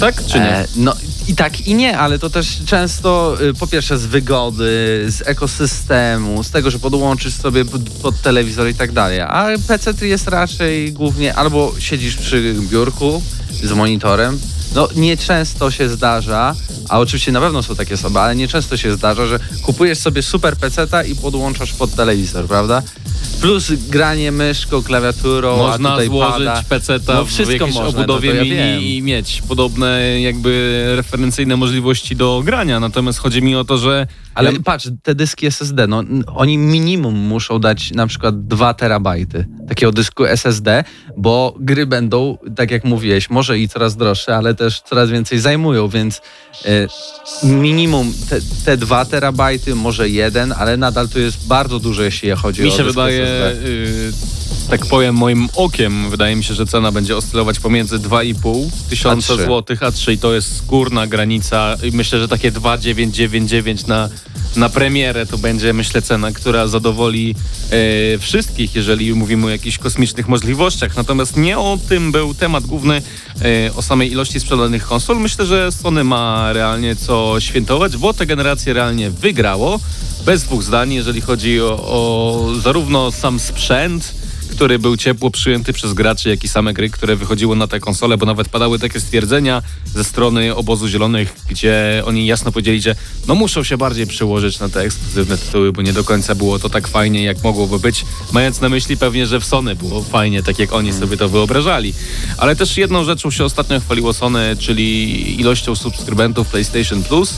[0.00, 0.56] Tak czy nie?
[0.56, 0.94] E, no
[1.28, 6.42] i tak i nie, ale to też często y, po pierwsze z wygody, z ekosystemu,
[6.42, 7.64] z tego, że podłączysz sobie
[8.02, 9.20] pod, telewizor i tak dalej.
[9.20, 13.22] A PC jest raczej głównie albo siedzisz przy biurku
[13.62, 14.38] z monitorem.
[14.74, 16.54] No nieczęsto się zdarza,
[16.88, 20.56] a oczywiście na pewno są takie osoby, ale nieczęsto się zdarza, że kupujesz sobie super
[20.56, 22.82] PC i podłączasz pod telewizor, prawda?
[23.40, 26.62] Plus granie myszką, klawiaturą, a Można tutaj złożyć pada.
[26.68, 32.16] peceta No w wszystko jakiejś można, obudowie no ja i mieć podobne jakby referencyjne możliwości
[32.16, 32.80] do grania.
[32.80, 37.14] Natomiast chodzi mi o to, że Ale ja, patrz, te dyski SSD, no oni minimum
[37.14, 40.84] muszą dać na przykład 2 terabajty takiego dysku SSD,
[41.16, 45.88] bo gry będą, tak jak mówiłeś, może i coraz droższe, ale też coraz więcej zajmują,
[45.88, 46.20] więc
[46.64, 46.88] e,
[47.46, 52.62] minimum te, te 2 terabajty, może jeden, ale nadal to jest bardzo dużo, jeśli chodzi
[52.62, 53.68] mi o się wydaje, SSD.
[53.68, 54.12] y,
[54.70, 59.82] tak powiem moim okiem, wydaje mi się, że cena będzie oscylować pomiędzy 2,5 tysiąca złotych,
[59.82, 61.76] a 3 to jest skórna granica.
[61.82, 64.08] I myślę, że takie 2,999 na,
[64.56, 67.34] na premierę to będzie, myślę, cena, która zadowoli
[68.14, 70.96] e, wszystkich, jeżeli mówimy o jakichś kosmicznych możliwościach.
[70.96, 73.02] Natomiast nie o tym był temat główny,
[73.42, 75.20] e, o samej ilości sprzedanych konsol.
[75.20, 79.80] Myślę, że Sony ma realnie co świętować, bo tę generację realnie wygrało.
[80.26, 84.14] Bez dwóch zdań, jeżeli chodzi o, o zarówno sam sprzęt,
[84.52, 88.16] który był ciepło przyjęty przez graczy, jak i same gry, które wychodziły na tę konsolę,
[88.16, 89.62] bo nawet padały takie stwierdzenia
[89.94, 92.94] ze strony obozu zielonych, gdzie oni jasno powiedzieli, że
[93.28, 96.68] no muszą się bardziej przyłożyć na te ekskluzywne tytuły, bo nie do końca było to
[96.68, 100.58] tak fajnie, jak mogłoby być, mając na myśli pewnie, że w Sony było fajnie, tak
[100.58, 101.94] jak oni sobie to wyobrażali.
[102.38, 107.34] Ale też jedną rzeczą się ostatnio chwaliło Sony, czyli ilością subskrybentów PlayStation Plus,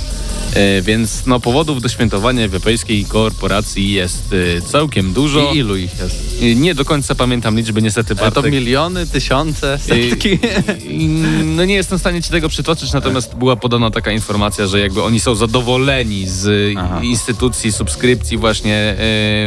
[0.54, 5.52] e, więc no powodów do świętowania w europejskiej korporacji jest e, całkiem dużo.
[5.52, 6.42] I ilu ich jest?
[6.42, 8.52] Y, Nie do końca pamiętam liczby, niestety Ale to Bartek.
[8.52, 9.78] miliony, tysiące, Y,
[10.10, 10.32] setki?
[10.32, 14.80] y, No nie jestem w stanie ci tego przytoczyć, natomiast była podana taka informacja, że
[14.80, 17.00] jakby oni są zadowoleni z Aha.
[17.02, 18.96] instytucji subskrypcji właśnie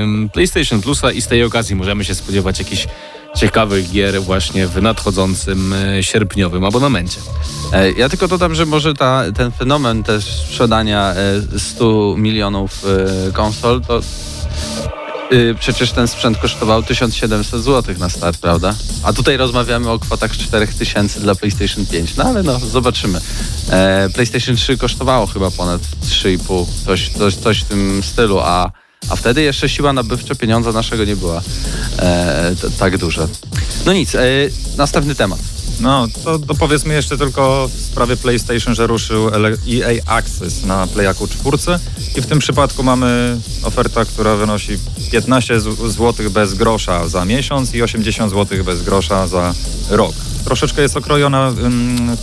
[0.01, 2.87] em, PlayStation Plusa i z tej okazji możemy się spodziewać jakichś
[3.37, 7.17] ciekawych gier właśnie w nadchodzącym e, sierpniowym abonamencie.
[7.73, 11.13] E, Ja tylko dodam, że może ta, ten fenomen też sprzedania
[11.55, 12.85] e, 100 milionów
[13.29, 14.01] e, konsol, to
[15.31, 18.75] y, przecież ten sprzęt kosztował 1700 zł na start, prawda?
[19.03, 22.15] A tutaj rozmawiamy o kwotach 4000 dla PlayStation 5.
[22.15, 23.21] No ale no, zobaczymy.
[23.69, 28.71] E, PlayStation 3 kosztowało chyba ponad 3,5, coś, coś, coś w tym stylu, a,
[29.09, 31.41] a wtedy jeszcze siła nabywcza pieniądza naszego nie była
[31.99, 33.27] e, tak duża.
[33.85, 34.21] No nic, e,
[34.77, 35.56] następny temat.
[35.79, 41.27] No, to, to powiedzmy jeszcze tylko w sprawie PlayStation, że ruszył EA Access na Playaku
[41.27, 41.57] 4
[42.17, 44.77] i w tym przypadku mamy oferta, która wynosi
[45.11, 49.53] 15 zł bez grosza za miesiąc i 80 zł bez grosza za
[49.89, 50.15] rok.
[50.45, 51.53] Troszeczkę jest okrojona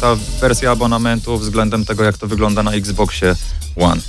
[0.01, 3.37] ta wersja abonamentu względem tego, jak to wygląda na Xboxie
[3.77, 4.01] One.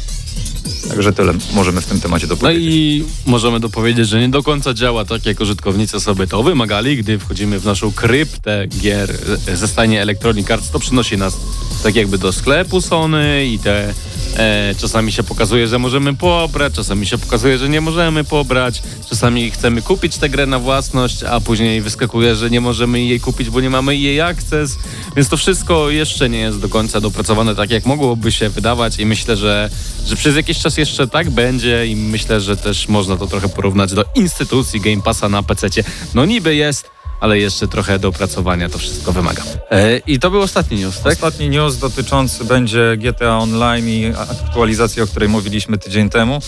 [0.89, 2.73] Także tyle możemy w tym temacie No dopowiedzieć.
[2.75, 6.97] i możemy dopowiedzieć, że nie do końca działa tak, jak użytkownicy sobie to wymagali.
[6.97, 9.17] Gdy wchodzimy w naszą kryptę gier
[9.53, 11.37] ze stanie Electronic Arts, to przynosi nas
[11.83, 13.93] tak jakby do sklepu Sony i te
[14.37, 19.51] e, czasami się pokazuje, że możemy pobrać, czasami się pokazuje, że nie możemy pobrać, czasami
[19.51, 23.61] chcemy kupić tę grę na własność, a później wyskakuje, że nie możemy jej kupić, bo
[23.61, 24.77] nie mamy jej akces,
[25.15, 29.05] więc to wszystko jeszcze nie jest do końca dopracowane tak, jak mogłoby się wydawać i
[29.05, 29.69] myślę, że,
[30.07, 33.93] że przez jakiś czas jeszcze tak będzie i myślę, że też można to trochę porównać
[33.93, 35.67] do instytucji Game Passa na PC.
[36.13, 36.89] No niby jest,
[37.21, 39.43] ale jeszcze trochę do opracowania to wszystko wymaga.
[39.71, 41.13] E, I to był ostatni news, tak?
[41.13, 44.05] Ostatni news dotyczący będzie GTA Online i
[44.45, 46.39] aktualizacji, o której mówiliśmy tydzień temu.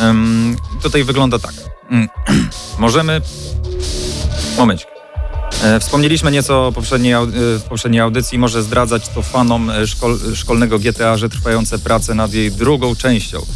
[0.00, 1.54] Ym, tutaj wygląda tak.
[1.90, 2.08] Mm,
[2.78, 3.20] Możemy...
[4.56, 4.95] Momencik.
[5.62, 7.26] E, Wspomnieliśmy nieco o poprzedniej, e,
[7.58, 12.32] w poprzedniej audycji, może zdradzać to fanom e, szkol, szkolnego GTA, że trwające prace nad
[12.32, 13.46] jej drugą częścią.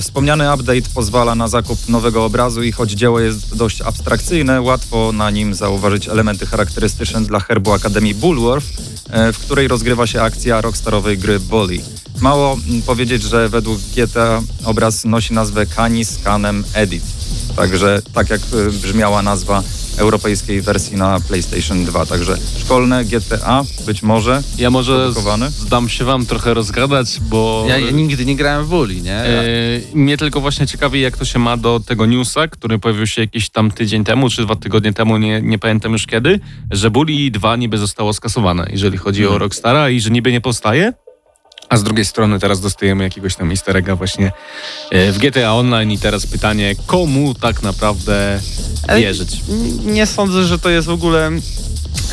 [0.00, 5.30] Wspomniany update pozwala na zakup nowego obrazu i choć dzieło jest dość abstrakcyjne, łatwo na
[5.30, 8.66] nim zauważyć elementy charakterystyczne dla herbu Akademii Bulworth,
[9.32, 11.78] w której rozgrywa się akcja rockstarowej gry Bully.
[12.20, 17.02] Mało mm, powiedzieć, że według GTA obraz nosi nazwę Canis Canem Edit.
[17.56, 18.40] Także tak jak
[18.82, 19.62] brzmiała nazwa
[19.98, 22.06] europejskiej wersji na PlayStation 2.
[22.06, 25.12] Także szkolne GTA być może Ja może
[25.48, 27.64] zdam się wam trochę rozgadać, bo...
[27.68, 29.14] Ja, ja nigdy nie grałem w Bully, nie?
[29.14, 29.44] E,
[29.94, 33.50] mnie tylko właśnie ciekawi, jak to się ma do tego newsa, który pojawił się jakiś
[33.50, 37.56] tam tydzień temu, czy dwa tygodnie temu, nie, nie pamiętam już kiedy, że Bully 2
[37.56, 40.92] niby zostało skasowane, jeżeli chodzi o Rockstara i że niby nie powstaje.
[41.68, 44.32] A z drugiej strony teraz dostajemy jakiegoś tam easter egga właśnie
[44.90, 48.40] e, w GTA Online i teraz pytanie, komu tak naprawdę
[48.96, 49.40] wierzyć?
[49.84, 51.30] Nie sądzę, że to jest w ogóle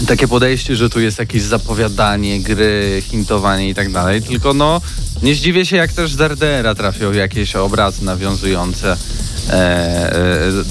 [0.08, 4.82] takie podejście, że tu jest jakieś zapowiadanie gry, hintowanie i tak dalej, tylko no
[5.24, 8.98] nie zdziwię się, jak też z RDR-a trafią jakieś obrazy nawiązujące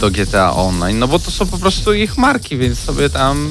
[0.00, 3.48] do GTA Online, no bo to są po prostu ich marki, więc sobie tam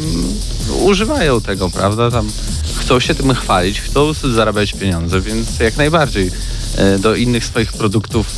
[0.81, 2.11] używają tego, prawda?
[2.11, 2.29] Tam
[2.79, 6.31] chcą się tym chwalić, chcą zarabiać pieniądze, więc jak najbardziej
[6.77, 8.37] e, do innych swoich produktów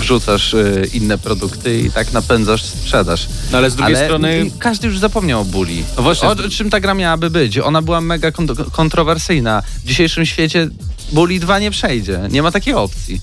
[0.00, 3.28] wrzucasz e, inne produkty i tak napędzasz sprzedaż.
[3.52, 4.50] No ale z drugiej Ale strony...
[4.58, 5.82] każdy już zapomniał o Bully.
[5.96, 7.58] No właśnie, o, czym ta gra miałaby być?
[7.58, 9.62] Ona była mega kont- kontrowersyjna.
[9.84, 10.68] W dzisiejszym świecie
[11.12, 12.20] Bully 2 nie przejdzie.
[12.30, 13.20] Nie ma takiej opcji.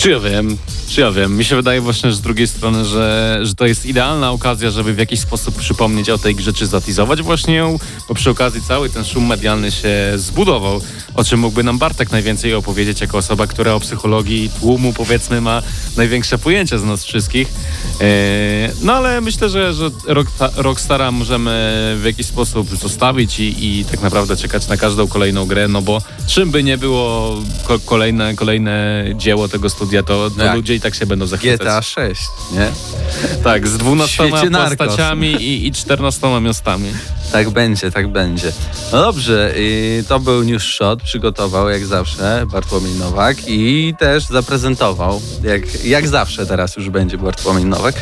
[0.00, 0.56] Czy ja wiem,
[0.88, 1.36] czy ja wiem.
[1.36, 4.94] Mi się wydaje właśnie że z drugiej strony, że, że to jest idealna okazja, żeby
[4.94, 8.90] w jakiś sposób przypomnieć o tej grze, czy zatizować właśnie ją, bo przy okazji cały
[8.90, 10.80] ten szum medialny się zbudował,
[11.14, 15.62] o czym mógłby nam Bartek najwięcej opowiedzieć jako osoba, która o psychologii tłumu powiedzmy ma
[15.96, 17.48] największe pojęcie z nas wszystkich.
[18.00, 19.90] Eee, no ale myślę, że, że
[20.56, 21.50] Rockstara możemy
[22.00, 26.02] w jakiś sposób zostawić i, i tak naprawdę czekać na każdą kolejną grę, no bo
[26.26, 30.54] czym by nie było ko- kolejne, kolejne dzieło tego studia, to, to Jak?
[30.54, 31.58] ludzie i tak się będą zachwycać.
[31.60, 32.70] GTA 6, nie?
[33.44, 34.76] Tak, z W 12 świecie narkos.
[34.78, 36.88] postaciami i, i 14 miastami.
[37.32, 38.52] Tak będzie, tak będzie.
[38.92, 45.20] No dobrze, i to był News Shot, przygotował jak zawsze Bartłomiej Nowak i też zaprezentował,
[45.42, 47.94] jak, jak zawsze teraz już będzie Bartłomiej Nowak.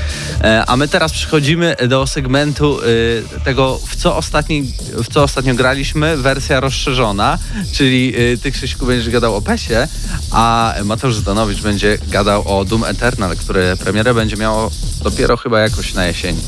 [0.45, 5.55] E, a my teraz przechodzimy do segmentu y, tego, w co, ostatni, w co ostatnio
[5.55, 7.39] graliśmy, wersja rozszerzona,
[7.73, 9.89] czyli y, ty Krzyśku będziesz gadał o PESie,
[10.31, 14.71] a Mateusz Zdanowicz będzie gadał o Doom Eternal, które premierę będzie miało
[15.03, 16.41] dopiero chyba jakoś na jesieni.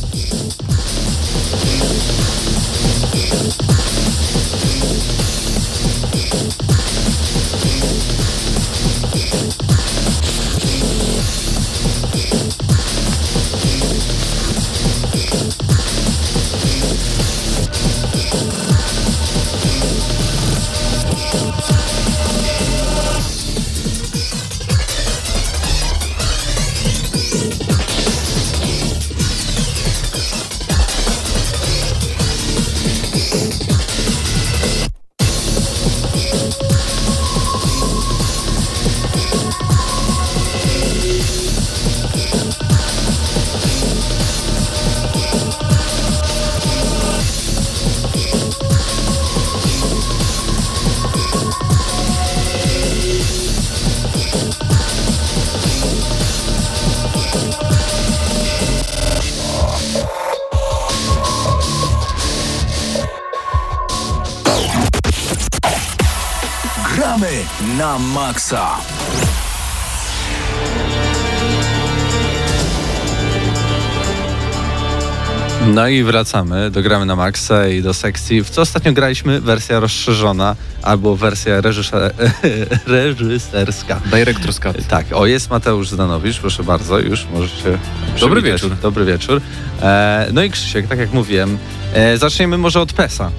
[75.81, 78.43] No i wracamy do gramy na maksa i do sekcji.
[78.43, 79.41] W co ostatnio graliśmy?
[79.41, 82.13] Wersja rozszerzona albo wersja reżyser,
[82.87, 84.01] reżyserska.
[84.11, 84.87] Director's Cut.
[84.89, 87.79] Tak, o jest Mateusz Zdanowicz, proszę bardzo, już możecie
[88.21, 88.63] Dobry przywitać.
[88.63, 88.77] wieczór.
[88.83, 89.41] Dobry wieczór.
[89.83, 91.59] E, no i Krzysiek, tak jak mówiłem,
[91.95, 93.31] e, zaczniemy może od PESA,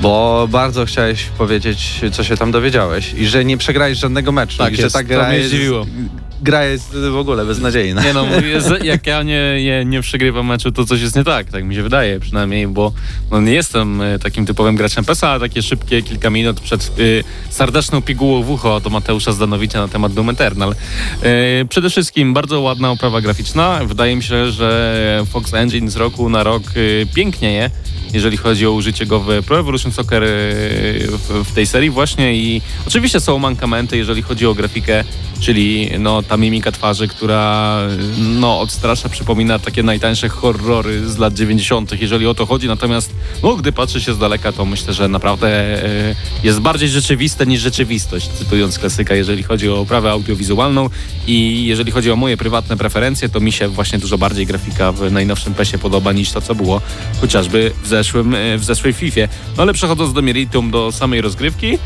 [0.00, 4.72] bo bardzo chciałeś powiedzieć, co się tam dowiedziałeś i że nie przegrałeś żadnego meczu Tak
[4.72, 5.86] i że jest, ta to gra mnie jest, zdziwiło.
[6.44, 8.02] Gra jest w ogóle beznadziejna.
[8.02, 8.26] Nie no,
[8.84, 12.20] jak ja nie, nie, przegrywam meczu, to coś jest nie tak, tak mi się wydaje
[12.20, 12.92] przynajmniej, bo
[13.30, 17.24] no, nie jestem e, takim typowym graczem PESA, a takie szybkie kilka minut przed y,
[17.50, 20.74] serdeczną pigułą w ucho do Mateusza Zdanowicza na temat Doom Eternal.
[21.22, 23.80] E, przede wszystkim bardzo ładna oprawa graficzna.
[23.84, 27.70] Wydaje mi się, że Fox Engine z roku na rok y, pięknieje
[28.14, 30.28] jeżeli chodzi o użycie go w Pro Evolution Soccer y,
[31.10, 35.04] w, w tej serii właśnie i oczywiście są mankamenty, jeżeli chodzi o grafikę,
[35.40, 37.78] czyli no, ta mimika twarzy, która
[38.18, 43.56] no, odstrasza, przypomina takie najtańsze horrory z lat 90., jeżeli o to chodzi, natomiast no,
[43.56, 48.28] gdy patrzy się z daleka, to myślę, że naprawdę y, jest bardziej rzeczywiste niż rzeczywistość,
[48.28, 50.90] cytując klasyka, jeżeli chodzi o oprawę audiowizualną
[51.26, 55.12] i jeżeli chodzi o moje prywatne preferencje, to mi się właśnie dużo bardziej grafika w
[55.12, 56.80] najnowszym PESie podoba niż to, co było
[57.20, 59.20] chociażby w, zeszłym, e, w zeszłej FIFA.
[59.56, 61.78] No ale przechodząc do meritum, do samej rozgrywki,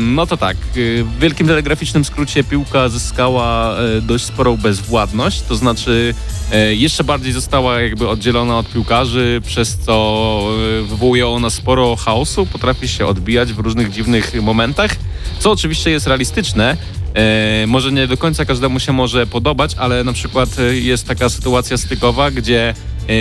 [0.00, 2.88] no to tak, w wielkim telegraficznym skrócie piłka
[3.20, 6.14] zyskała e, dość sporą bezwładność, to znaczy
[6.52, 10.42] e, jeszcze bardziej została jakby oddzielona od piłkarzy, przez co
[10.80, 14.90] e, wywołuje ona sporo chaosu, potrafi się odbijać w różnych dziwnych momentach,
[15.38, 16.76] co oczywiście jest realistyczne,
[17.14, 21.76] E, może nie do końca każdemu się może podobać, ale na przykład jest taka sytuacja
[21.76, 22.74] stykowa, gdzie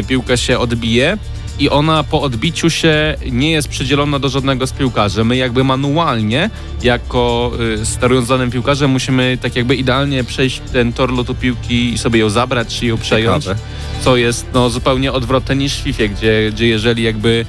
[0.07, 1.17] piłka się odbije
[1.59, 5.23] i ona po odbiciu się nie jest przydzielona do żadnego z piłkarzy.
[5.23, 6.49] My jakby manualnie,
[6.83, 11.97] jako y, sterując danym piłkarzem, musimy tak jakby idealnie przejść ten tor lotu piłki i
[11.97, 13.61] sobie ją zabrać, czy ją przejąć, Ciekawe.
[14.01, 17.45] co jest no, zupełnie odwrotne niż w FIFA, gdzie, gdzie jeżeli jakby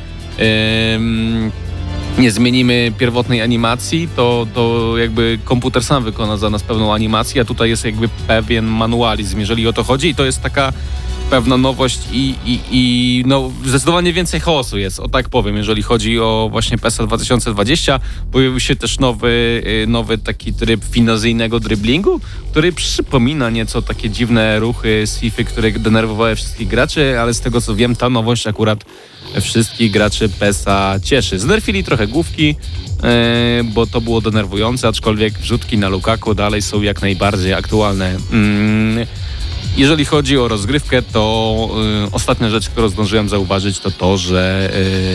[2.19, 7.45] nie zmienimy pierwotnej animacji, to, to jakby komputer sam wykona za nas pewną animację, a
[7.45, 10.73] tutaj jest jakby pewien manualizm, jeżeli o to chodzi i to jest taka
[11.31, 16.21] pewna nowość i, i, i no, zdecydowanie więcej chaosu jest, o tak powiem, jeżeli chodzi
[16.21, 18.01] o właśnie PESA 2020.
[18.33, 24.59] Pojawił się też nowy, y, nowy taki tryb finazyjnego driblingu, który przypomina nieco takie dziwne
[24.59, 28.85] ruchy z FIFA, które denerwowały wszystkich graczy, ale z tego co wiem, ta nowość akurat
[29.41, 31.39] wszystkich graczy PESA cieszy.
[31.39, 32.57] Znerfili trochę główki,
[33.03, 38.17] e, bo to było denerwujące, aczkolwiek wrzutki na Lukaku dalej są jak najbardziej aktualne.
[38.33, 39.07] Mm,
[39.77, 41.69] jeżeli chodzi o rozgrywkę, to
[42.07, 44.71] y, ostatnia rzecz, którą zdążyłem zauważyć, to to, że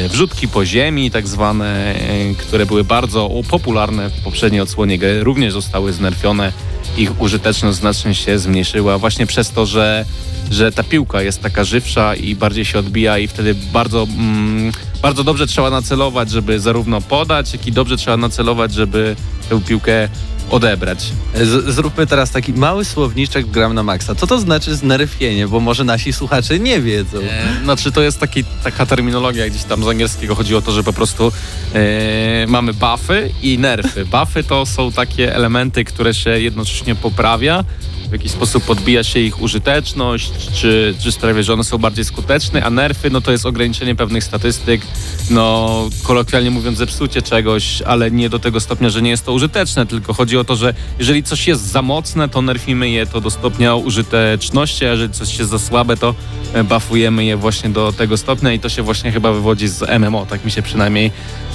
[0.05, 1.95] y, wrzutki po ziemi, tak zwane,
[2.31, 6.51] y, które były bardzo popularne w poprzedniej odsłonie gry, również zostały znerfione.
[6.97, 10.05] Ich użyteczność znacznie się zmniejszyła właśnie przez to, że,
[10.51, 15.23] że ta piłka jest taka żywsza i bardziej się odbija i wtedy bardzo, mm, bardzo
[15.23, 19.15] dobrze trzeba nacelować, żeby zarówno podać, jak i dobrze trzeba nacelować, żeby
[19.49, 20.09] tę piłkę
[20.49, 21.11] odebrać.
[21.35, 24.15] Z, zróbmy teraz taki mały słowniczek gram na maksa.
[24.15, 27.17] Co to znaczy znerfienie, bo może nasi słuchacze nie wiedzą.
[27.19, 30.35] E, Znaczy to jest taki, taka terminologia gdzieś tam z angielskiego.
[30.35, 31.31] Chodzi o to, że po prostu
[31.73, 34.05] e, mamy buffy i nerfy.
[34.05, 37.63] Buffy to są takie elementy, które się jednocześnie poprawia,
[38.09, 42.63] w jakiś sposób podbija się ich użyteczność, czy, czy sprawia, że one są bardziej skuteczne,
[42.63, 44.81] a nerfy no to jest ograniczenie pewnych statystyk,
[45.29, 49.85] no kolokwialnie mówiąc zepsucie czegoś, ale nie do tego stopnia, że nie jest to użyteczne,
[49.85, 53.29] tylko chodzi o to, że jeżeli coś jest za mocne, to nerfimy je to do
[53.29, 56.15] stopnia użyteczności, a jeżeli coś jest za słabe, to
[56.53, 60.25] e, buffujemy je właśnie do tego stopnia i to się właśnie chyba wywodzi z MMO,
[60.25, 61.11] tak mi się przynajmniej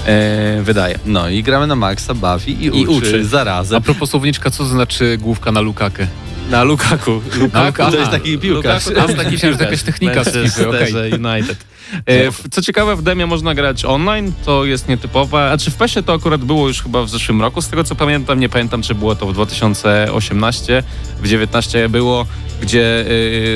[0.06, 0.98] e, wydaje.
[1.06, 3.24] No i gramy na maksa, bawi i, I uczy, uczy.
[3.24, 3.78] zarazem.
[3.78, 6.06] A propos słowniczka, co to znaczy główka na Lukakę?
[6.50, 7.22] Na Lukaku.
[7.40, 8.86] Lukaku, to jest taki piłkarz.
[8.86, 11.12] Lukaku to jest taki piłkarz, jakaś technika z FIFA, okej.
[11.12, 11.64] United.
[12.06, 15.50] E, Co ciekawe, w demie można grać online, to jest nietypowe.
[15.50, 17.94] A czy w PESie to akurat było już chyba w zeszłym roku, z tego co
[17.94, 20.82] pamiętam, nie pamiętam czy było to w 2018,
[21.20, 22.26] w 19 było,
[22.62, 23.04] gdzie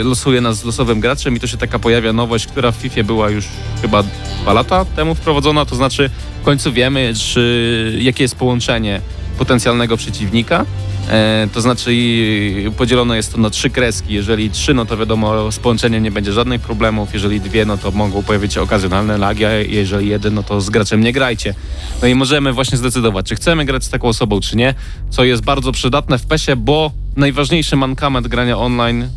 [0.01, 3.03] y, losuje nas z losowym graczem i to się taka pojawia nowość, która w FIFA
[3.03, 3.45] była już
[3.83, 4.03] chyba
[4.43, 6.11] dwa lata temu wprowadzona, to znaczy
[6.43, 9.01] w końcu wiemy, czy, jakie jest połączenie
[9.39, 10.67] potencjalnego przeciwnika.
[11.09, 11.91] E, to znaczy
[12.77, 14.15] podzielone jest to na trzy kreski.
[14.15, 17.15] Jeżeli trzy, no to wiadomo, z połączeniem nie będzie żadnych problemów.
[17.15, 20.71] Jeżeli dwie, no to mogą pojawić się okazjonalne lagi, a jeżeli jeden, no to z
[20.71, 21.55] graczem nie grajcie.
[22.03, 24.75] No i możemy właśnie zdecydować, czy chcemy grać z taką osobą, czy nie,
[25.11, 29.09] co jest bardzo przydatne w PESie, bo najważniejszy mankament grania online, e,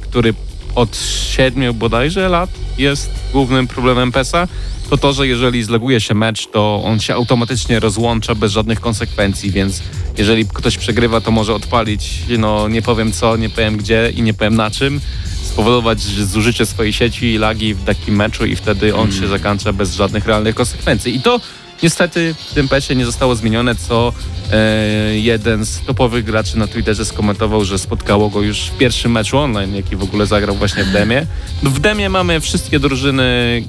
[0.00, 0.34] który
[0.74, 4.48] od 7 bodajże lat jest głównym problemem PESA,
[4.90, 9.50] to to, że jeżeli zleguje się mecz, to on się automatycznie rozłącza bez żadnych konsekwencji,
[9.50, 9.82] więc
[10.18, 14.34] jeżeli ktoś przegrywa, to może odpalić, no nie powiem co, nie powiem gdzie i nie
[14.34, 15.00] powiem na czym,
[15.42, 19.94] spowodować zużycie swojej sieci i lagi w takim meczu i wtedy on się zakończa bez
[19.94, 21.16] żadnych realnych konsekwencji.
[21.16, 21.40] I to
[21.82, 24.12] niestety w tym pesie nie zostało zmienione, co
[24.52, 29.38] e, jeden z topowych graczy na Twitterze skomentował, że spotkało go już w pierwszym meczu
[29.38, 31.26] online, jaki w ogóle zagrał właśnie w demie.
[31.62, 33.22] W demie mamy wszystkie drużyny,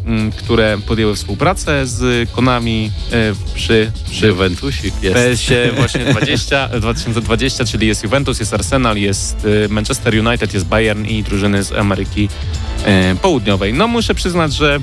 [0.05, 5.16] m, które podjęły współpracę z Konami e, przy, przy Juventusik jest.
[5.16, 11.05] PSie właśnie 20, 2020, czyli jest Juventus, jest Arsenal, jest y, Manchester United, jest Bayern
[11.05, 12.30] i drużyny z Ameryki
[13.14, 13.74] y, Południowej.
[13.74, 14.80] No muszę przyznać, że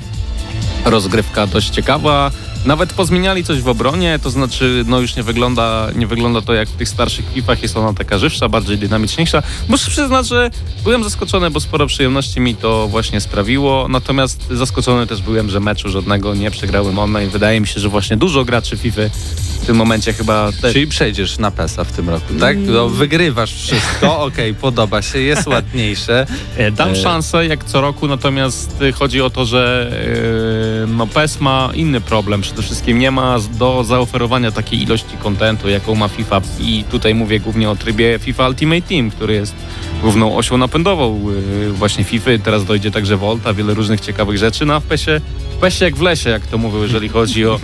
[0.85, 2.31] rozgrywka dość ciekawa.
[2.65, 6.69] Nawet pozmieniali coś w obronie, to znaczy no już nie wygląda, nie wygląda to jak
[6.69, 9.43] w tych starszych klipach, jest ona taka żywsza, bardziej dynamiczniejsza.
[9.67, 10.51] Muszę przyznać, że
[10.83, 15.89] byłem zaskoczony, bo sporo przyjemności mi to właśnie sprawiło, natomiast zaskoczony też byłem, że meczu
[15.89, 17.29] żadnego nie przegrałem online.
[17.29, 19.01] Wydaje mi się, że właśnie dużo graczy FIFA
[19.61, 22.57] w tym momencie chyba też Czyli przejdziesz na PESA w tym roku, tak?
[22.57, 22.73] Mm.
[22.73, 26.27] No, wygrywasz wszystko, okej, podoba się, jest ładniejsze.
[26.57, 30.48] E, Dam E, szansę jak co roku, natomiast chodzi o to, że y,
[30.87, 32.41] no PES ma inny problem.
[32.41, 37.39] Przede wszystkim nie ma do zaoferowania takiej ilości kontentu, jaką ma FIFA i tutaj mówię
[37.39, 39.55] głównie o trybie FIFA Ultimate Team, który jest
[40.01, 41.29] główną osią napędową
[41.67, 42.31] y, właśnie FIFA.
[42.43, 44.65] Teraz dojdzie także Volta, wiele różnych ciekawych rzeczy.
[44.65, 45.21] No w PESie,
[45.51, 47.59] w PESie jak w lesie, jak to mówią, jeżeli chodzi o,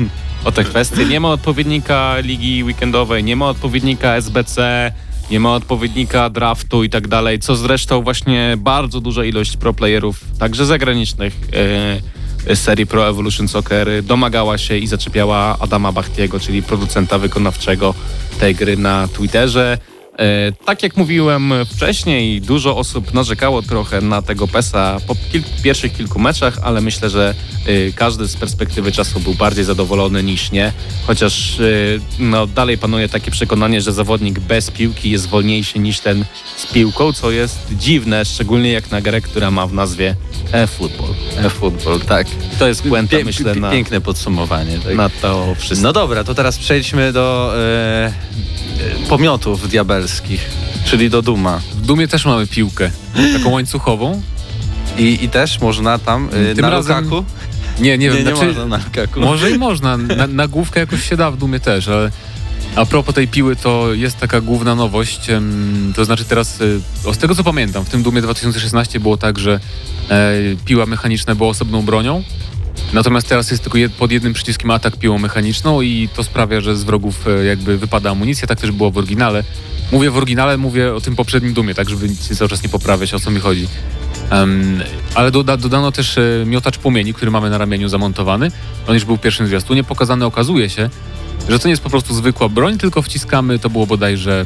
[0.45, 1.05] o te kwestie.
[1.05, 4.91] Nie ma odpowiednika ligi weekendowej, nie ma odpowiednika SBC,
[5.32, 10.20] nie ma odpowiednika draftu i tak dalej, co zresztą właśnie bardzo duża ilość pro playerów,
[10.39, 12.14] także zagranicznych e,
[12.54, 17.93] serii Pro Evolution Soccer domagała się i zaczepiała Adama Bachtiego, czyli producenta wykonawczego
[18.39, 19.78] tej gry na Twitterze.
[20.20, 25.93] E, tak jak mówiłem wcześniej, dużo osób narzekało trochę na tego PESa po kil pierwszych
[25.97, 27.36] kilku meczach, ale myślę, że
[27.66, 30.74] e, każdy z perspektywy czasu był bardziej zadowolony niż nie.
[31.07, 31.63] Chociaż e,
[32.20, 36.26] no, dalej panuje takie przekonanie, że zawodnik bez piłki jest wolniejszy niż ten
[36.57, 40.16] z piłką, co jest dziwne, szczególnie jak na grę, która ma w nazwie
[40.51, 41.13] e-football.
[41.38, 42.28] E-football, tak.
[42.59, 44.80] To jest puenta, myślę, na, Piękne podsumowanie.
[44.80, 44.95] Tak?
[44.95, 45.88] na to wszystko.
[45.88, 48.13] No dobra, to teraz przejdźmy do e,
[49.09, 50.05] pomiotów diabelskich,
[50.86, 51.62] czyli do Duma.
[51.72, 52.91] W Dumie też mamy piłkę,
[53.34, 54.22] taką łańcuchową.
[54.97, 57.26] I, i też można tam e, Tym na razem- Lukaku?
[57.80, 59.20] Nie, nie wiem, nie, nie znaczy, można na Lukaku.
[59.20, 62.12] może i można, na, na główkę jakoś się da w Dumie też, ale
[62.76, 65.20] a propos tej piły, to jest taka główna nowość,
[65.95, 66.60] to znaczy teraz,
[67.06, 69.60] o, z tego co pamiętam, w tym Dumie 2016 było tak, że
[70.10, 70.32] e,
[70.66, 72.24] piła mechaniczna była osobną bronią,
[72.93, 76.84] natomiast teraz jest tylko pod jednym przyciskiem atak piłą mechaniczną i to sprawia, że z
[76.84, 79.43] wrogów e, jakby wypada amunicja, tak też było w oryginale.
[79.91, 83.13] Mówię w oryginale, mówię o tym poprzednim Dumie, tak żeby nic cały czas nie poprawiać,
[83.13, 83.67] o co mi chodzi.
[84.30, 84.84] Em,
[85.15, 88.51] ale doda, dodano też e, miotacz płomieni, który mamy na ramieniu zamontowany.
[88.88, 90.26] On już był w pierwszym zwiastunie pokazany.
[90.26, 90.89] Okazuje się,
[91.49, 94.45] że to nie jest po prostu zwykła broń, tylko wciskamy, to było bodajże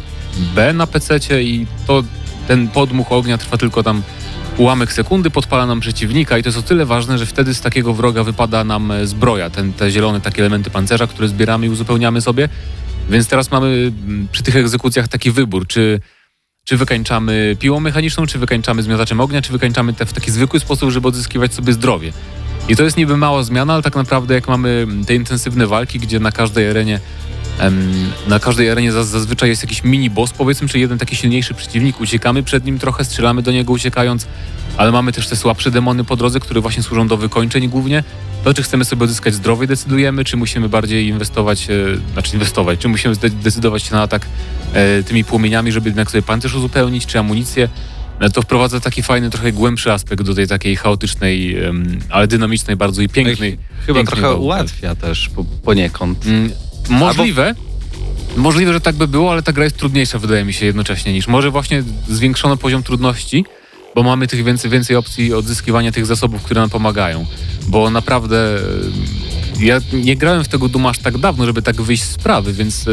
[0.56, 2.04] B na pececie i to
[2.48, 4.02] ten podmuch ognia trwa tylko tam
[4.58, 7.94] ułamek sekundy, podpala nam przeciwnika i to jest o tyle ważne, że wtedy z takiego
[7.94, 12.22] wroga wypada nam e, zbroja, ten, te zielone takie elementy pancerza, które zbieramy i uzupełniamy
[12.22, 12.50] sobie.
[13.10, 16.00] Więc teraz mamy mm, przy tych egzekucjach taki wybór, czy
[16.64, 20.92] czy wykańczamy piłą mechaniczną, czy wykańczamy zmiotaczem ognia, czy wykańczamy te w taki zwykły sposób,
[20.92, 22.14] żeby odzyskiwać sobie zdrowie.
[22.70, 26.20] I to jest niby mała zmiana, ale tak naprawdę jak mamy te intensywne walki, gdzie
[26.20, 27.00] na każdej arenie
[28.28, 32.02] na każdej arenie zaz- zazwyczaj jest jakiś mini boss, powiedzmy, czy jeden taki silniejszy przeciwnik,
[32.02, 34.28] uciekamy przed nim trochę, strzelamy do niego uciekając,
[34.78, 38.04] ale mamy też te słabsze demony po drodze, które właśnie służą do wykończeń głównie.
[38.44, 41.74] To czy chcemy sobie odzyskać zdrowie decydujemy, czy musimy bardziej inwestować, e,
[42.14, 44.26] znaczy inwestować, czy musimy decydować się na atak
[44.74, 47.70] e, tymi płomieniami, żeby jednak sobie pancerz uzupełnić, czy amunicję.
[48.20, 51.58] E, To wprowadza taki fajny, trochę głębszy aspekt do tej takiej chaotycznej,
[52.10, 53.58] ale dynamicznej bardzo i pięknej.
[53.86, 54.42] Chyba pięknej trochę walki.
[54.42, 56.26] ułatwia też po, poniekąd.
[56.26, 56.52] Mm,
[56.90, 57.56] Możliwe.
[58.38, 61.28] Możliwe, że tak by było, ale ta gra jest trudniejsza, wydaje mi się, jednocześnie niż.
[61.28, 63.46] Może właśnie zwiększono poziom trudności,
[63.96, 67.26] bo mamy tych więcej, więcej opcji odzyskiwania tych zasobów, które nam pomagają.
[67.68, 68.60] Bo naprawdę
[69.60, 72.86] ja nie grałem w tego Duma aż tak dawno, żeby tak wyjść z sprawy, więc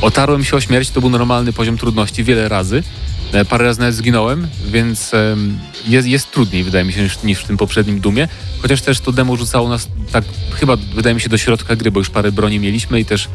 [0.00, 2.82] otarłem się o śmierć, to był normalny poziom trudności wiele razy.
[3.32, 5.12] E, Parę razy nawet zginąłem, więc
[5.88, 8.28] jest, jest trudniej, wydaje mi się, niż, niż w tym poprzednim Dumie.
[8.62, 10.24] Chociaż też to demo rzucało nas tak,
[10.54, 13.28] chyba wydaje mi się, do środka gry, bo już parę broni mieliśmy i też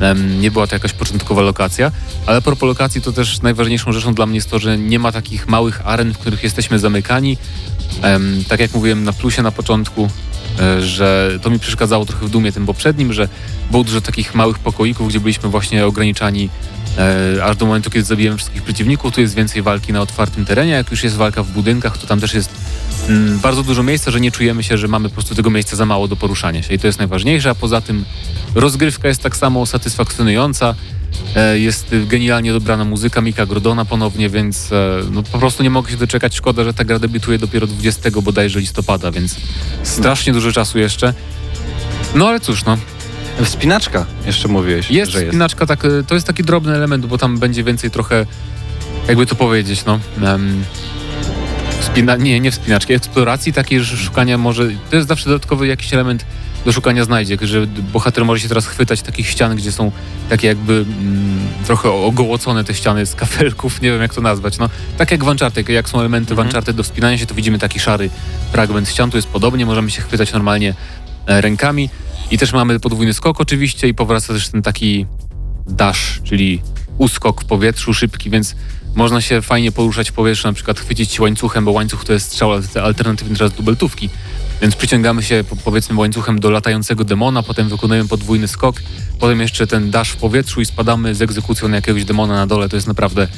[0.00, 1.92] em, nie była to jakaś początkowa lokacja.
[2.26, 5.48] Ale propos lokacji, to też najważniejszą rzeczą dla mnie jest to, że nie ma takich
[5.48, 7.38] małych aren, w których jesteśmy zamykani.
[8.02, 10.08] Em, tak jak mówiłem na plusie na początku,
[10.60, 13.28] e, że to mi przeszkadzało trochę w Dumie tym poprzednim, że
[13.70, 16.48] było dużo takich małych pokoików, gdzie byliśmy właśnie ograniczani
[16.98, 19.14] e, aż do momentu, kiedy zabijemy wszystkich przeciwników.
[19.14, 20.72] Tu jest więcej walki na otwartym terenie.
[20.72, 22.50] Jak już jest walka w budynkach, to tam też jest
[23.08, 25.86] mm, bardzo dużo miejsca, że nie czujemy się, że mamy po prostu tego miejsca za
[25.86, 26.74] mało do poruszania się.
[26.74, 28.04] I to jest najważniejsze, a poza tym
[28.54, 30.74] rozgrywka jest tak samo satysfakcjonująca.
[31.36, 35.90] E, Jest genialnie dobrana muzyka Mika Grodona ponownie, więc e, no, po prostu nie mogę
[35.90, 36.34] się doczekać.
[36.34, 39.36] Szkoda, że ta gra debiutuje dopiero 20 bodajże listopada, więc
[39.82, 41.14] strasznie dużo czasu jeszcze.
[42.14, 42.78] No ale cóż, no.
[43.44, 45.30] Wspinaczka, jeszcze mówiłeś, Jest że jest.
[45.30, 48.26] spinaczka, tak, e, to jest taki drobny element, bo tam będzie więcej trochę,
[49.08, 50.00] jakby to powiedzieć, no.
[50.22, 50.64] em,
[51.80, 56.24] wspina, nie, nie wspinaczki, eksploracji takiej, że szukania może, to jest zawsze dodatkowy jakiś element
[56.64, 59.92] do szukania znajdziek, że bohater może się teraz chwytać takich ścian, gdzie są
[60.28, 64.68] takie jakby mm, trochę ogołocone te ściany z kafelków, nie wiem jak to nazwać, no.
[64.98, 66.76] Tak jak w Uncharted, jak są elementy Mhm.
[66.76, 68.10] Do wspinania się, to widzimy taki szary
[68.52, 70.74] fragment ścian, tu jest podobnie, możemy się chwytać normalnie
[71.26, 71.90] rękami
[72.30, 75.06] i też mamy podwójny skok oczywiście i powraca też ten taki
[75.66, 76.62] dash, czyli
[76.98, 78.56] uskok w powietrzu szybki, więc
[78.94, 82.26] można się fajnie poruszać w powietrzu, na przykład chwycić się łańcuchem, bo łańcuch to jest
[82.26, 84.10] strzał al- alternatywny teraz dubeltówki.
[84.62, 88.82] Więc przyciągamy się po- powiedzmy łańcuchem do latającego demona, potem wykonujemy podwójny skok,
[89.20, 92.68] potem jeszcze ten dash w powietrzu i spadamy z egzekucją na jakiegoś demona na dole.
[92.68, 93.28] To jest naprawdę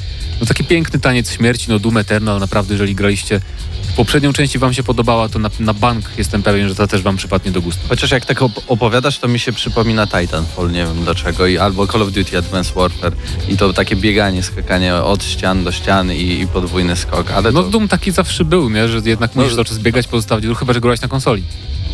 [0.41, 3.41] no, taki piękny taniec śmierci, no Doom Eternal, naprawdę jeżeli graliście
[3.89, 6.87] w poprzednią część i wam się podobała, to na, na bank jestem pewien, że ta
[6.87, 7.81] też wam przypadnie do gustu.
[7.89, 11.87] Chociaż jak tak op- opowiadasz, to mi się przypomina Titanfall, nie wiem dlaczego, i albo
[11.87, 13.13] Call of Duty Advanced Warfare
[13.49, 17.63] i to takie bieganie, skakanie od ścian do ścian i, i podwójny skok, ale No
[17.63, 18.87] to, Doom taki zawsze był, nie?
[18.87, 21.43] że jednak musisz No- cały czas biegać, pozostawić, chyba że grałeś na konsoli.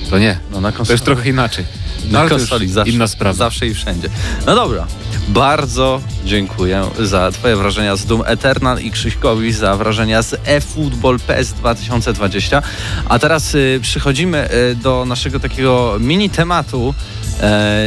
[0.09, 0.93] To nie, no, na to konsoli.
[0.93, 1.65] jest trochę inaczej.
[2.05, 3.33] No, Na to już konsoli zawsze, inna sprawa.
[3.33, 4.09] zawsze i wszędzie.
[4.45, 4.87] No dobra,
[5.27, 11.53] bardzo dziękuję za twoje wrażenia z Doom Eternal i Krzyśkowi za wrażenia z eFootball PES
[11.53, 12.61] 2020.
[13.09, 16.93] A teraz y, przychodzimy y, do naszego takiego mini tematu
[17.41, 17.85] e,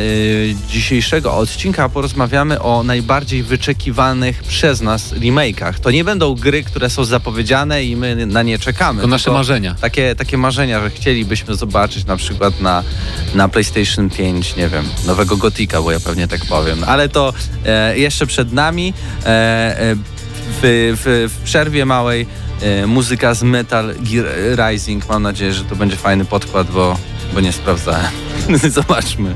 [0.68, 1.88] dzisiejszego odcinka.
[1.88, 5.74] Porozmawiamy o najbardziej wyczekiwanych przez nas remake'ach.
[5.74, 9.02] To nie będą gry, które są zapowiedziane i my na nie czekamy.
[9.02, 9.74] To nasze marzenia.
[9.80, 12.82] takie, takie marzenia, że chcielibyśmy zobaczyć na przykład na,
[13.34, 16.84] na PlayStation 5, nie wiem, nowego Gotika, bo ja pewnie tak powiem.
[16.86, 17.32] Ale to
[17.66, 18.94] e, jeszcze przed nami.
[19.24, 19.96] E, e,
[20.62, 22.26] w, w, w przerwie małej
[22.62, 24.26] e, muzyka z Metal Gear
[24.70, 25.08] Rising.
[25.08, 26.98] Mam nadzieję, że to będzie fajny podkład, bo,
[27.34, 28.10] bo nie sprawdzałem.
[28.70, 29.34] Zobaczmy.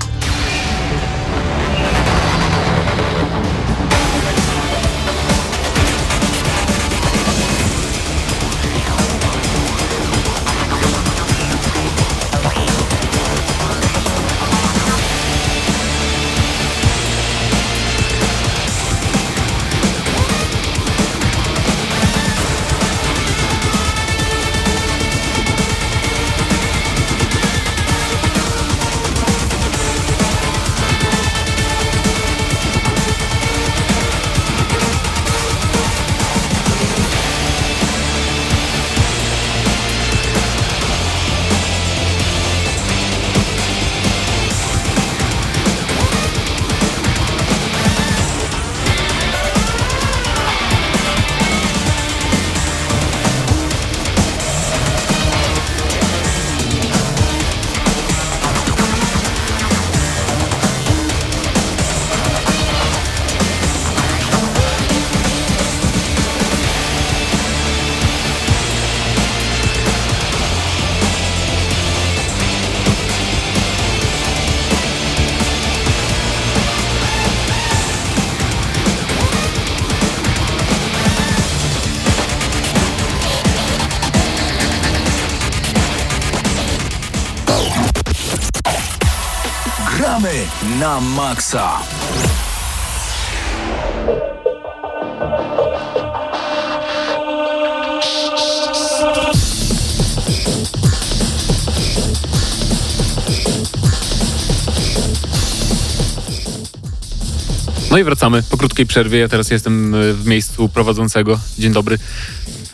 [108.03, 109.19] I wracamy po krótkiej przerwie.
[109.19, 111.41] Ja teraz jestem e, w miejscu prowadzącego.
[111.59, 111.99] Dzień dobry.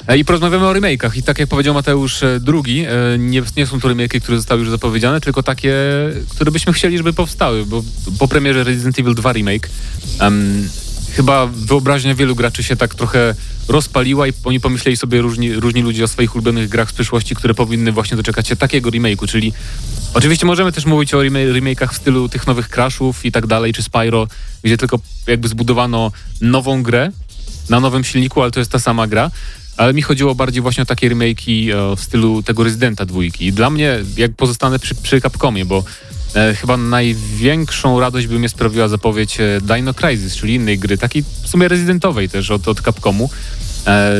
[0.08, 1.16] E, I porozmawiamy o remake'ach.
[1.16, 2.86] I tak jak powiedział Mateusz e, drugi,
[3.18, 5.74] nie, nie są to remake'y, które zostały już zapowiedziane, tylko takie,
[6.28, 7.82] które byśmy chcieli, żeby powstały, bo
[8.18, 9.68] po premierze Resident Evil 2 remake
[10.20, 10.68] em,
[11.18, 13.34] chyba wyobraźnia wielu graczy się tak trochę
[13.68, 17.54] rozpaliła i oni pomyśleli sobie różni, różni ludzie o swoich ulubionych grach z przyszłości, które
[17.54, 19.52] powinny właśnie doczekać się takiego remake'u, czyli
[20.14, 23.72] Oczywiście możemy też mówić o rema- remake'ach w stylu tych nowych Crashów i tak dalej,
[23.72, 24.28] czy Spyro,
[24.62, 27.10] gdzie tylko jakby zbudowano nową grę
[27.68, 29.30] na nowym silniku, ale to jest ta sama gra.
[29.76, 33.46] Ale mi chodziło bardziej właśnie o takie remake'i e, w stylu tego Residenta dwójki.
[33.46, 35.84] I dla mnie, jak pozostanę przy, przy Capcomie, bo
[36.34, 41.24] E, chyba największą radość by mnie sprawiła zapowiedź e, Dino Crisis, czyli innej gry, takiej
[41.42, 43.30] w sumie rezydentowej też od, od Capcomu.
[43.86, 44.12] E,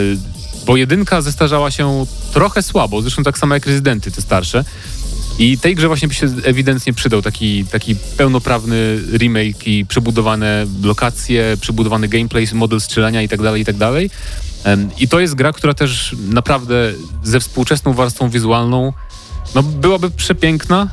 [0.67, 4.65] bo jedynka zestarzała się trochę słabo, zresztą tak samo jak Rezydenty, te starsze.
[5.39, 11.57] I tej grze właśnie by się ewidentnie przydał taki, taki pełnoprawny remake i przebudowane lokacje,
[11.61, 13.77] przebudowany gameplay, model strzelania i tak dalej, i tak
[14.99, 16.93] I to jest gra, która też naprawdę
[17.23, 18.93] ze współczesną warstwą wizualną
[19.55, 20.89] no, byłaby przepiękna.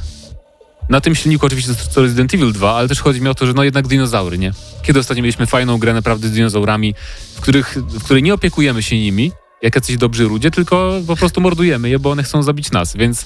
[0.89, 3.53] Na tym silniku oczywiście co Resident Evil 2, ale też chodzi mi o to, że
[3.53, 4.51] no jednak dinozaury, nie?
[4.83, 6.95] Kiedy ostatnio mieliśmy fajną grę naprawdę z dinozaurami,
[7.35, 9.31] w, których, w której nie opiekujemy się nimi,
[9.61, 13.25] jak jacyś dobrzy ludzie, tylko po prostu mordujemy je, bo one chcą zabić nas, więc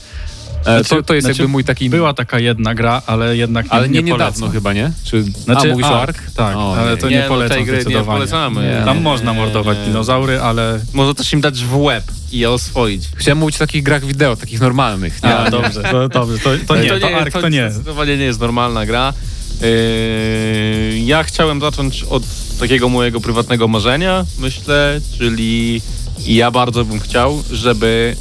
[0.66, 1.90] e, to, Znaczy- to jest znaczy jakby mój taki...
[1.90, 4.52] Była taka jedna gra, ale jednak nie, ale nie, nie niedawno polecam.
[4.52, 4.92] chyba, nie?
[5.04, 7.16] Czy, Znaczy, a, mówisz o Ark, tak, O, ale nie, to nie.
[7.16, 8.18] nie, no, polecam gry nie zdecydowanie.
[8.18, 8.62] polecamy.
[8.80, 8.86] Nie.
[8.86, 9.86] Tam Nie, można nie, mordować nie.
[9.86, 10.80] dinozaury, ale...
[10.94, 13.04] Może też im dać w łeb i je oswoić.
[13.16, 15.24] Chciałem mówić o takich grach wideo, takich normalnych.
[15.24, 15.36] Nie?
[15.36, 17.72] A, dobrze, to, dobrze, to, to nie, to, Ark to nie.
[17.72, 19.14] Zdecydowanie nie jest normalna gra.
[19.62, 22.24] Yy, ja chciałem zacząć od
[22.60, 25.82] takiego mojego prywatnego marzenia, myślę, czyli
[26.26, 28.16] ja bardzo bym chciał, żeby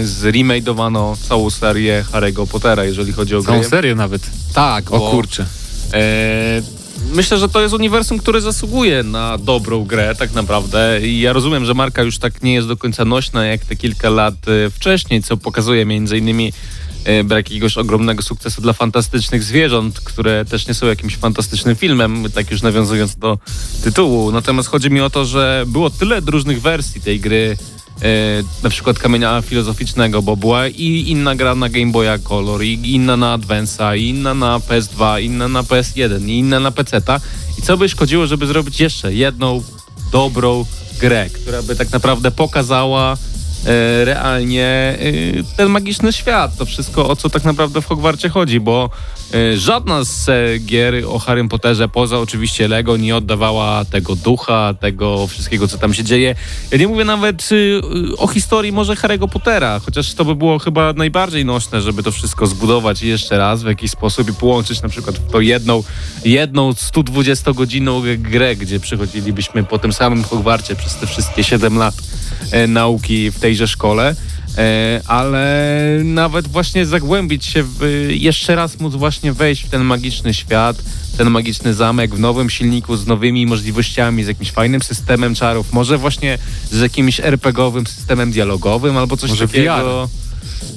[0.00, 3.68] yy, zremake'owano całą serię Harry'ego Pottera, jeżeli chodzi o Całą gry.
[3.68, 4.22] serię nawet.
[4.54, 5.46] Tak, O bo, kurczę.
[5.94, 6.62] E,
[7.12, 11.00] myślę, że to jest uniwersum, które zasługuje na dobrą grę tak naprawdę.
[11.02, 14.10] I ja rozumiem, że marka już tak nie jest do końca nośna jak te kilka
[14.10, 14.34] lat
[14.66, 16.52] e, wcześniej, co pokazuje między innymi e,
[17.24, 22.50] brak jakiegoś ogromnego sukcesu dla fantastycznych zwierząt, które też nie są jakimś fantastycznym filmem, tak
[22.50, 23.38] już nawiązując do
[23.84, 24.32] tytułu.
[24.32, 27.56] Natomiast chodzi mi o to, że było tyle różnych wersji tej gry,
[28.02, 28.06] e,
[28.62, 33.16] na przykład kamienia filozoficznego, bo była i inna gra na Game Boya Color, i inna
[33.16, 37.20] na Advance'a, i inna na PS2, inna na PS1, i inna na PC-ta.
[37.58, 39.62] I co by szkodziło, żeby zrobić jeszcze jedną
[40.12, 40.64] dobrą
[41.00, 43.16] grę, która by tak naprawdę pokazała e,
[44.04, 44.96] realnie e,
[45.56, 48.90] ten magiczny świat, to wszystko, o co tak naprawdę w Hogwarcie chodzi, bo
[49.34, 54.74] e, żadna z e, gier o Harrym Potterze, poza oczywiście Lego, nie oddawała tego ducha,
[54.80, 56.34] tego wszystkiego, co tam się dzieje.
[56.70, 57.48] Ja nie mówię nawet
[58.18, 62.46] o historii może Harry'ego Pottera, chociaż to by było chyba najbardziej nośne, żeby to wszystko
[62.46, 65.82] zbudować jeszcze raz w jakiś sposób i połączyć na przykład w to jedną,
[66.24, 71.94] jedną 120-godzinną grę, gdzie przechodzilibyśmy po tym samym Hogwarcie przez te wszystkie 7 lat
[72.52, 74.16] e, nauki w tejże szkole.
[74.58, 75.66] E, ale
[76.04, 80.76] nawet właśnie zagłębić się w, jeszcze raz móc właśnie wejść w ten magiczny świat,
[81.18, 85.98] ten magiczny zamek w nowym silniku z nowymi możliwościami, z jakimś fajnym systemem czarów, może
[85.98, 86.38] właśnie
[86.70, 90.08] z jakimś RPG-owym systemem dialogowym albo coś Może takiego.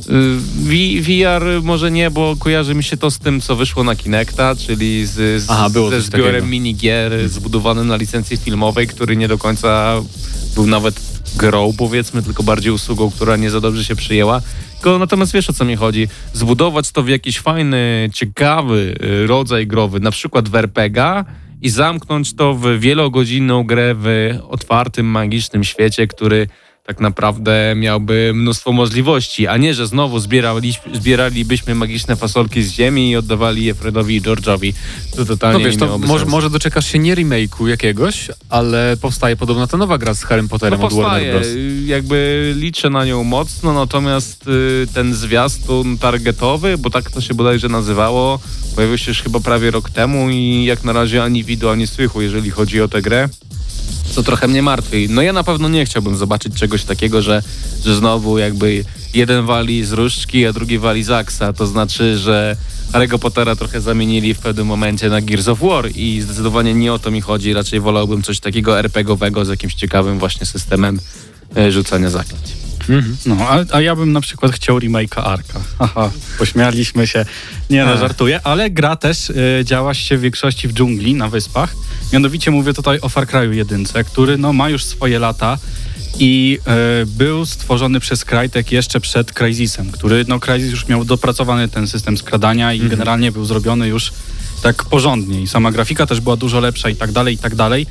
[0.09, 3.95] Y, V- VR może nie, bo kojarzy mi się to z tym, co wyszło na
[3.95, 6.47] Kinecta, czyli z, z, Aha, ze zbiorem takiego.
[6.47, 10.01] minigier zbudowanym na licencji filmowej, który nie do końca
[10.55, 14.41] był nawet grą, powiedzmy, tylko bardziej usługą, która nie za dobrze się przyjęła.
[14.73, 16.07] Tylko natomiast wiesz o co mi chodzi.
[16.33, 20.53] Zbudować to w jakiś fajny, ciekawy y, rodzaj growy, na przykład w
[21.61, 26.47] i zamknąć to w wielogodzinną grę w otwartym, magicznym świecie, który
[26.85, 33.09] tak naprawdę miałby mnóstwo możliwości, a nie, że znowu zbierali, zbieralibyśmy magiczne fasolki z ziemi
[33.11, 34.73] i oddawali je Fredowi i George'owi.
[35.15, 36.31] To totalnie No wiesz, to może, sensu.
[36.31, 40.79] może doczekasz się nie remake'u jakiegoś, ale powstaje podobno ta nowa gra z Harrym Potterem
[40.79, 41.47] No od Warner powstaje, Bros.
[41.47, 47.33] y, jakby liczę na nią mocno, natomiast y, ten zwiastun targetowy, bo tak to się
[47.33, 48.39] bodajże nazywało,
[48.75, 52.21] pojawił się już chyba prawie rok temu i jak na razie ani widu, ani słychu,
[52.21, 53.29] jeżeli chodzi o tę grę.
[54.15, 55.07] Co trochę mnie martwi.
[55.09, 57.43] No ja na pewno nie chciałbym zobaczyć czegoś takiego, że,
[57.85, 61.53] że znowu jakby jeden wali z różdżki, a drugi wali z aksa.
[61.53, 62.55] To znaczy, że
[62.91, 66.99] Harry'ego Pottera trochę zamienili w pewnym momencie na Gears of War i zdecydowanie nie o
[66.99, 67.53] to mi chodzi.
[67.53, 70.99] Raczej wolałbym coś takiego RPGowego z jakimś ciekawym właśnie systemem
[71.55, 72.64] e, rzucania zaklęć.
[73.25, 75.59] No, a, a ja bym na przykład chciał remake'a Arka.
[75.79, 77.25] Haha, pośmialiśmy się.
[77.69, 81.75] Nie no, żartuję, ale gra też y, działa się w większości w dżungli, na wyspach.
[82.13, 85.57] Mianowicie mówię tutaj o Far Cry'u jedynce, który no, ma już swoje lata
[86.19, 86.59] i
[87.01, 91.87] y, był stworzony przez Crytek jeszcze przed Crysisem, który, no Crysis już miał dopracowany ten
[91.87, 94.11] system skradania i generalnie był zrobiony już
[94.63, 97.87] tak porządnie i sama grafika też była dużo lepsza i tak dalej, i tak dalej.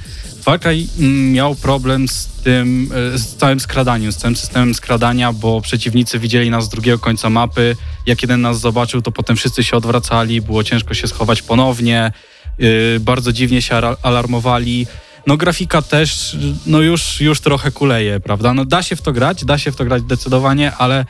[0.46, 6.18] Mm, miał problem z tym, e, z całym skradaniem, z całym systemem skradania, bo przeciwnicy
[6.18, 7.76] widzieli nas z drugiego końca mapy.
[8.06, 12.12] Jak jeden nas zobaczył, to potem wszyscy się odwracali, było ciężko się schować ponownie,
[12.58, 14.86] yy, bardzo dziwnie się alarmowali.
[15.26, 16.36] No grafika też,
[16.66, 18.54] no już, już trochę kuleje, prawda?
[18.54, 21.06] No da się w to grać, da się w to grać zdecydowanie, ale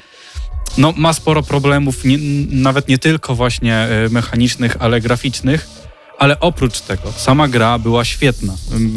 [0.78, 2.18] no ma sporo problemów, nie,
[2.51, 5.85] nawet nie tylko właśnie e, mechanicznych, ale graficznych.
[6.19, 8.55] Ale oprócz tego, sama gra była świetna.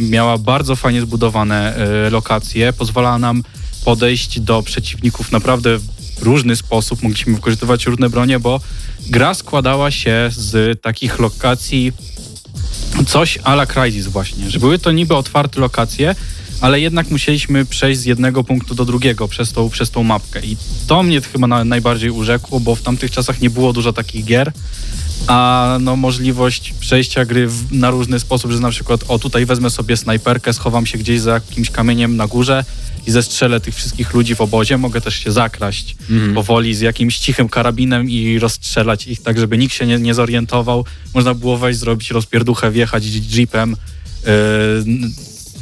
[0.10, 3.44] Miała bardzo fajnie zbudowane e, lokacje, pozwalała nam
[3.86, 8.60] podejść do przeciwników naprawdę w różny sposób, mogliśmy wykorzystywać różne bronie, bo
[9.10, 11.94] gra składała się z takich lokacji
[13.08, 16.16] coś ala Crysis właśnie, że były to niby otwarte lokacje,
[16.62, 20.46] ale jednak musieliśmy przejść z jednego punktu do drugiego przez tą, przez tą mapkę.
[20.46, 20.58] I
[20.88, 24.52] to mnie chyba na, najbardziej urzekło, bo w tamtych czasach nie było dużo takich gier,
[25.28, 29.70] a no możliwość przejścia gry w, na różny sposób, że na przykład o tutaj wezmę
[29.70, 32.66] sobie snajperkę, schowam się gdzieś za jakimś kamieniem na górze
[33.08, 35.96] i zestrzelę tych wszystkich ludzi w obozie, mogę też się zakraść
[36.36, 40.86] powoli z jakimś cichym karabinem i rozstrzelać ich tak, żeby nikt się nie, nie zorientował.
[41.14, 43.76] Można było wejść, zrobić rozpierduchę, wjechać jeepem
[44.26, 45.10] yy,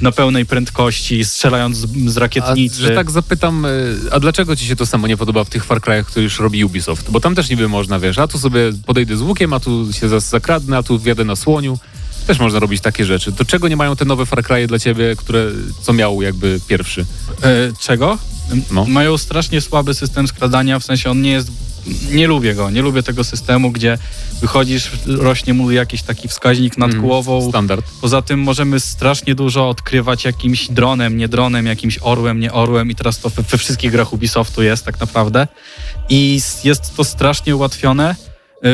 [0.01, 2.81] na pełnej prędkości, strzelając z, z A, rakietnicy.
[2.81, 5.79] że tak zapytam, y, a dlaczego ci się to samo nie podoba w tych Far
[5.79, 7.11] Cry'ach, które już robi Ubisoft?
[7.11, 10.19] Bo tam też niby można, wiesz, a tu sobie podejdę z łukiem, a tu się
[10.19, 11.79] zakradnę, a tu wjadę na słoniu.
[12.27, 13.31] Też można robić takie rzeczy.
[13.31, 17.05] To czego nie mają te nowe Far Cry'e dla ciebie, które, co miał jakby pierwszy?
[17.43, 18.17] E, czego?
[18.71, 18.85] No.
[18.85, 21.51] Mają strasznie słaby system skradania, w sensie on nie jest.
[22.11, 23.97] Nie lubię go, nie lubię tego systemu, gdzie
[24.41, 27.03] wychodzisz, rośnie mu jakiś taki wskaźnik nad Mhm.
[27.07, 27.49] głową.
[27.49, 27.86] Standard.
[28.01, 32.95] Poza tym możemy strasznie dużo odkrywać jakimś dronem, nie dronem, jakimś orłem, nie orłem i
[32.95, 35.47] teraz to we, wszystkich grach Ubisoftu jest tak naprawdę.
[36.09, 38.15] I jest to strasznie ułatwione.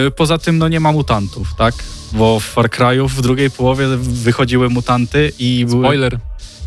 [0.07, 1.75] Y, Poza tym no nie ma mutantów, tak?
[2.13, 5.85] Bo w Far Cry'u w drugiej połowie wychodziły mutanty i były...
[5.85, 6.19] Spoiler.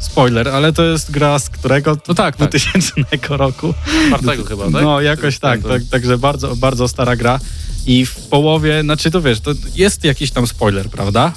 [0.04, 1.96] Spoiler, ale to jest gra z którego?
[2.08, 2.50] No tak, tak.
[2.50, 2.92] 2000
[3.28, 3.74] roku.
[4.06, 4.72] Czwartego chyba, tak?
[4.72, 7.40] No jakoś tak, tak, także bardzo, bardzo stara gra.
[7.86, 11.32] I w połowie, znaczy to wiesz, to jest jakiś tam spoiler, prawda?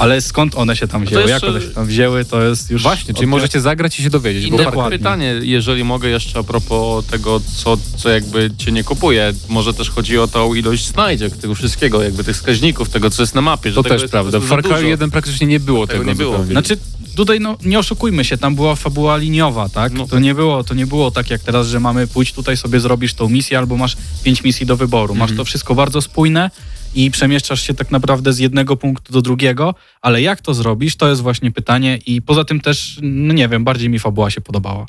[0.00, 2.82] Ale skąd one się tam wzięły, jak one się tam wzięły, to jest już...
[2.82, 4.50] Właśnie, czyli możecie zagrać i się dowiedzieć.
[4.50, 4.98] Bo Inne Dokładnie.
[4.98, 9.32] pytanie, jeżeli mogę jeszcze a propos tego, co, co jakby cię nie kupuje.
[9.48, 13.34] Może też chodzi o tą ilość znajdziek, tego wszystkiego, jakby tych wskaźników, tego, co jest
[13.34, 13.70] na mapie.
[13.70, 14.40] że To też jest prawda.
[14.40, 14.86] W Far Cry dużo.
[14.86, 16.10] 1 praktycznie nie było Tego tego.
[16.10, 16.44] nie było.
[16.44, 16.76] Znaczy,
[17.16, 19.92] tutaj no, nie oszukujmy się, tam była fabuła liniowa, tak?
[19.92, 20.06] No.
[20.06, 23.14] To, nie było, to nie było tak jak teraz, że mamy pójść tutaj sobie zrobisz
[23.14, 25.14] tą misję albo masz pięć misji do wyboru.
[25.14, 26.50] Masz to wszystko bardzo spójne
[26.94, 31.08] i przemieszczasz się tak naprawdę z jednego punktu do drugiego, ale jak to zrobisz, to
[31.08, 34.86] jest właśnie pytanie i poza tym też, no nie wiem, bardziej mi fabuła się podobała.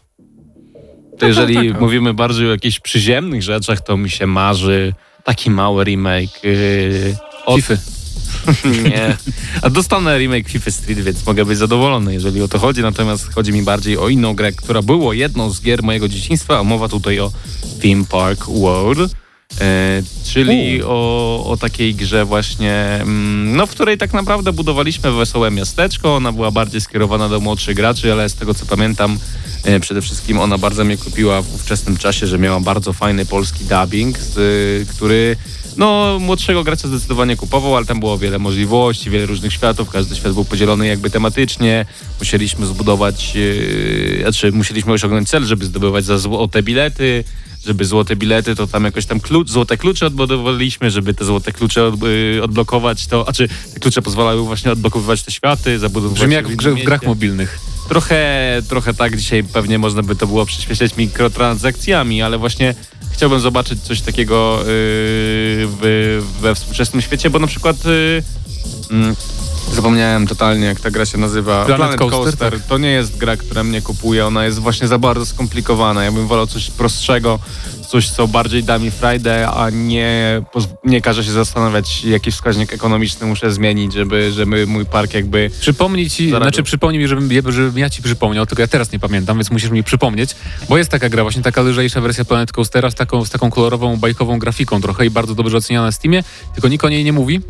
[1.19, 1.81] To jeżeli tak, tak.
[1.81, 4.93] mówimy bardziej o jakichś przyziemnych rzeczach, to mi się marzy
[5.23, 7.55] taki mały remake yy, od...
[7.55, 7.77] Fify.
[8.89, 9.17] Nie.
[9.61, 12.81] A dostanę remake FIFA Street, więc mogę być zadowolony, jeżeli o to chodzi.
[12.81, 16.63] Natomiast chodzi mi bardziej o inną grę, która była jedną z gier mojego dzieciństwa, a
[16.63, 17.31] mowa tutaj o
[17.81, 19.15] Theme Park World.
[19.61, 25.51] E, czyli o, o takiej grze właśnie, mm, no w której tak naprawdę budowaliśmy wesołe
[25.51, 26.15] miasteczko.
[26.15, 29.19] Ona była bardziej skierowana do młodszych graczy, ale z tego co pamiętam,
[29.63, 33.65] e, przede wszystkim ona bardzo mnie kupiła w ówczesnym czasie, że miała bardzo fajny polski
[33.65, 34.17] dubbing,
[34.95, 35.35] który
[35.77, 40.33] no, młodszego gracza zdecydowanie kupował, ale tam było wiele możliwości, wiele różnych światów, każdy świat
[40.33, 41.85] był podzielony jakby tematycznie.
[42.19, 47.23] Musieliśmy zbudować, yy, znaczy musieliśmy osiągnąć cel, żeby zdobywać za złote bilety,
[47.65, 51.85] żeby złote bilety, to tam jakoś tam klucz, złote klucze odbudowaliśmy, żeby te złote klucze
[51.87, 56.33] od, yy, odblokować, to, a czy te klucze pozwalały właśnie odblokowywać te światy, zabudowywać Brzmi
[56.33, 57.59] jak w, grze, w grach mobilnych.
[57.89, 62.75] Trochę, trochę tak dzisiaj pewnie można by to było przyspieszać mikrotransakcjami, ale właśnie
[63.11, 68.23] chciałbym zobaczyć coś takiego yy, w, we współczesnym świecie, bo na przykład yy,
[68.91, 69.15] mm,
[69.73, 71.65] zapomniałem totalnie jak ta gra się nazywa.
[71.65, 72.67] Planet Coaster, tak.
[72.67, 76.03] To nie jest gra, która mnie kupuje, ona jest właśnie za bardzo skomplikowana.
[76.03, 77.39] Ja bym wolał coś prostszego,
[77.91, 80.41] coś co bardziej da mi frajdę, a nie,
[80.83, 86.09] nie każe się zastanawiać jaki wskaźnik ekonomiczny muszę zmienić, żeby, żeby mój park jakby Przypomnij
[86.09, 89.51] ci, znaczy przypomnij mi, żebym, żebym ja ci przypomniał, tylko ja teraz nie pamiętam, więc
[89.51, 90.35] musisz mi przypomnieć,
[90.69, 93.97] bo jest taka gra, właśnie taka lżejsza wersja Planet Coastera z taką, z taką kolorową,
[93.97, 97.41] bajkową grafiką trochę i bardzo dobrze oceniana na Steamie, tylko nikt o niej nie mówi.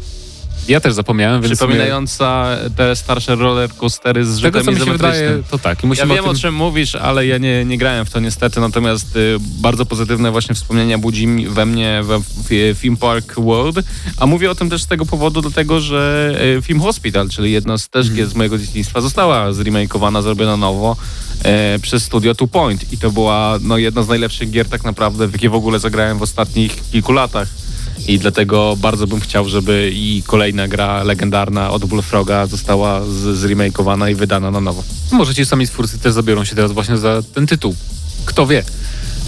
[0.68, 1.58] Ja też zapomniałem, więc...
[1.58, 5.84] przypominająca te starsze roller coastery z z tego, rzutem co mi wydaje, to tak.
[5.84, 6.42] I Ja wiem o, o tym...
[6.42, 10.56] czym mówisz, ale ja nie, nie grałem w to niestety, natomiast y, bardzo pozytywne właśnie
[10.56, 13.86] wspomnienia budzi mi- we mnie we w- Theme Park World,
[14.18, 17.78] a mówię o tym też z tego powodu, dlatego że y, Film Hospital, czyli jedna
[17.78, 20.96] z też gier z mojego dzieciństwa, została zremakeowana, zrobiona nowo
[21.44, 25.28] e, przez studio Two Point i to była no, jedna z najlepszych gier tak naprawdę,
[25.28, 27.48] w jakie w ogóle zagrałem w ostatnich kilku latach.
[28.08, 34.10] I dlatego bardzo bym chciał, żeby i kolejna gra legendarna od Bullfroga została z- zremakeowana
[34.10, 34.84] i wydana na nowo.
[35.12, 37.76] Może ci sami twórcy też zabiorą się teraz właśnie za ten tytuł.
[38.26, 38.64] Kto wie.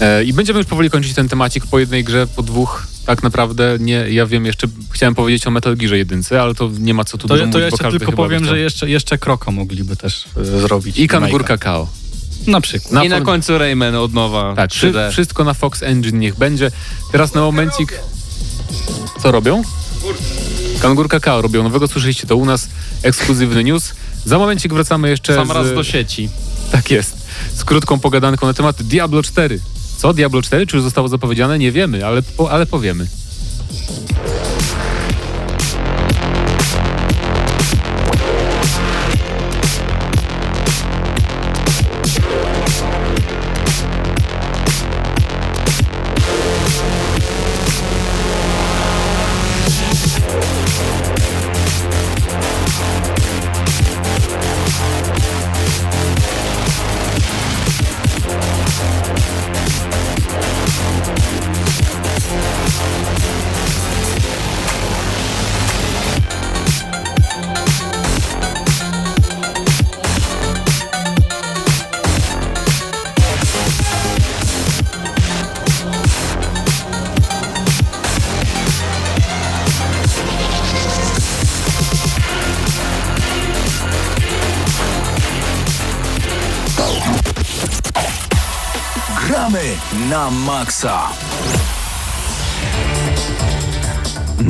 [0.02, 2.88] E, I będziemy już powoli kończyć ten temacik po jednej grze, po dwóch.
[3.06, 6.94] Tak naprawdę nie, ja wiem, jeszcze chciałem powiedzieć o Metal Gearze jedynce, ale to nie
[6.94, 9.52] ma co tu To, dużo to mówić, ja jeszcze tylko powiem, że jeszcze, jeszcze Kroko
[9.52, 11.00] mogliby też e, zrobić.
[11.00, 11.46] I Kangur.
[11.46, 11.88] Kakao.
[12.48, 12.92] Na przykład.
[12.92, 14.54] Na I na końcu Rayman od nowa.
[14.56, 15.12] Tak, wszy, 3D.
[15.12, 16.72] wszystko na Fox Engine niech będzie.
[17.12, 18.00] Teraz na momencik...
[19.22, 19.62] Co robią?
[20.82, 22.70] Kangur Kakao robią nowego, słyszeliście to u nas,
[23.04, 23.94] ekskluzywny news.
[24.26, 25.52] Za momencik wracamy jeszcze Sam z...
[25.52, 26.30] raz do sieci.
[26.72, 27.18] Tak jest.
[27.56, 29.60] Z krótką pogadanką na temat Diablo 4.
[29.98, 30.14] Co?
[30.14, 30.68] Diablo 4?
[30.68, 31.60] Czy już zostało zapowiedziane?
[31.60, 33.08] Nie wiemy, ale, po, ale powiemy.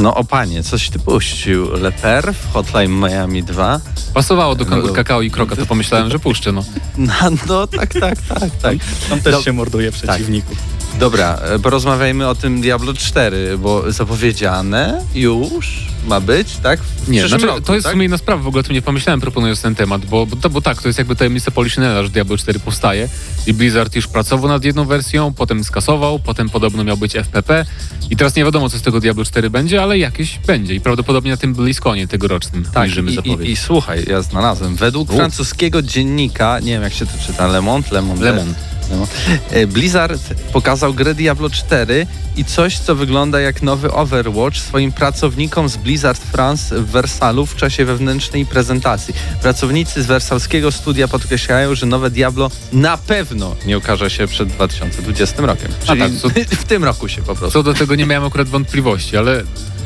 [0.04, 1.72] No o panie, coś ty puścił.
[1.72, 3.80] Leper w Hotline Miami 2.
[4.14, 6.64] Pasowało do kangur kakao i kroka, to pomyślałem, że puszczę, no.
[6.98, 7.14] No,
[7.48, 8.78] no tak, tak, tak, tak.
[9.10, 10.58] Tam też Do- się morduje przeciwników.
[11.00, 16.80] Dobra, e, porozmawiajmy o tym Diablo 4, bo zapowiedziane już ma być, tak?
[16.82, 17.92] W Nie, znaczy, roku, to jest tak?
[17.92, 20.36] w sumie inna sprawa, w ogóle o tym nie pomyślałem proponując ten temat, bo, bo,
[20.36, 23.10] to- bo tak, to jest jakby tajemnica Poliszynela, że Diablo 4 powstaje
[23.48, 27.66] i Blizzard już pracował nad jedną wersją, potem skasował, potem podobno miał być FPP
[28.10, 31.32] i teraz nie wiadomo, co z tego Diablo 4 będzie, ale jakieś będzie i prawdopodobnie
[31.32, 33.50] na tym BlizzConie tegorocznym Tak, ujrzymy i, zapowiedź.
[33.50, 34.76] i, i słuchaj, ja znalazłem.
[34.76, 35.16] Według U.
[35.16, 38.56] francuskiego dziennika, nie wiem jak się to czyta, Le Monde, Le Monde, Le Monde.
[38.90, 39.08] Monde.
[39.52, 40.22] E, Blizzard
[40.54, 46.22] pokazał grę Diablo 4 i coś, co wygląda jak nowy Overwatch swoim pracownikom z Blizzard
[46.32, 49.14] France w Wersalu w czasie wewnętrznej prezentacji.
[49.42, 55.42] Pracownicy z wersalskiego studia podkreślają, że nowe Diablo na pewno nie ukaże się przed 2020
[55.42, 55.72] rokiem.
[55.86, 57.52] Czyli tak, co- w tym roku się po prostu.
[57.60, 59.44] Co do tego nie miałem akurat wątpliwości, ale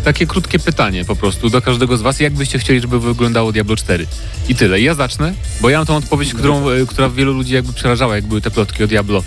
[0.07, 2.19] takie krótkie pytanie po prostu do każdego z was.
[2.19, 4.07] Jak byście chcieli, żeby wyglądało Diablo 4?
[4.49, 4.81] I tyle.
[4.81, 8.25] Ja zacznę, bo ja mam tą odpowiedź, którą, e, która wielu ludzi jakby przerażała, jak
[8.25, 9.23] były te plotki o Diablo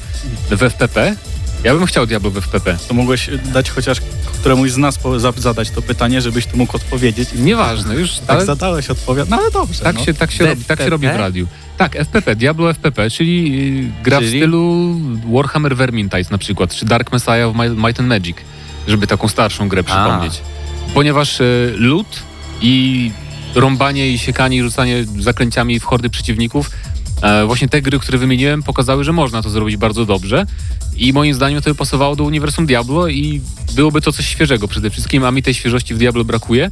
[0.50, 1.16] w FPP.
[1.64, 2.78] Ja bym chciał Diablo w FPP.
[2.88, 4.00] To mogłeś dać chociaż
[4.40, 4.98] któremuś z nas
[5.36, 7.28] zadać to pytanie, żebyś tu mógł odpowiedzieć.
[7.34, 9.28] Nieważne, już Tak ale zadałeś odpowiad.
[9.28, 9.84] No ale dobrze.
[9.84, 10.04] tak, no.
[10.04, 11.46] się, tak, się robi, tak się robi w radiu.
[11.78, 13.60] Tak, FPP, Diablo FPP, czyli
[14.00, 14.38] y, gra w Czyli?
[14.38, 14.96] stylu
[15.32, 18.36] Warhammer Vermintide na przykład, czy Dark Messiah of Mi- Might and Magic,
[18.88, 20.40] żeby taką starszą grę przypomnieć.
[20.94, 22.22] Ponieważ y, lód
[22.60, 23.10] i
[23.54, 26.70] rąbanie i siekanie i rzucanie zaklęciami w hordy przeciwników,
[27.22, 30.46] e, właśnie te gry, które wymieniłem, pokazały, że można to zrobić bardzo dobrze
[30.96, 33.40] i moim zdaniem to by pasowało do uniwersum Diablo i
[33.74, 36.70] byłoby to coś świeżego przede wszystkim, a mi tej świeżości w Diablo brakuje.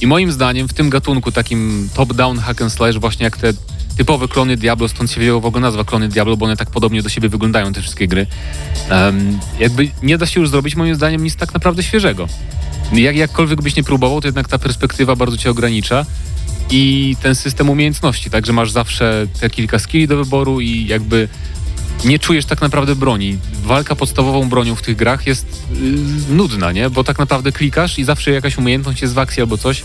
[0.00, 3.52] I moim zdaniem w tym gatunku takim top-down hack and slash, właśnie jak te
[3.96, 7.02] typowe klony Diablo, stąd się wzięła w ogóle nazwa klony Diablo, bo one tak podobnie
[7.02, 8.26] do siebie wyglądają, te wszystkie gry.
[8.88, 12.28] Em, jakby nie da się już zrobić moim zdaniem nic tak naprawdę świeżego.
[12.92, 16.06] Jak, jakkolwiek byś nie próbował, to jednak ta perspektywa bardzo cię ogranicza
[16.70, 21.28] i ten system umiejętności, tak, że masz zawsze te kilka skilli do wyboru i jakby
[22.04, 23.38] nie czujesz tak naprawdę broni.
[23.64, 25.62] Walka podstawową bronią w tych grach jest
[26.28, 26.90] yy, nudna, nie?
[26.90, 29.82] Bo tak naprawdę klikasz i zawsze jakaś umiejętność jest w akcji albo coś,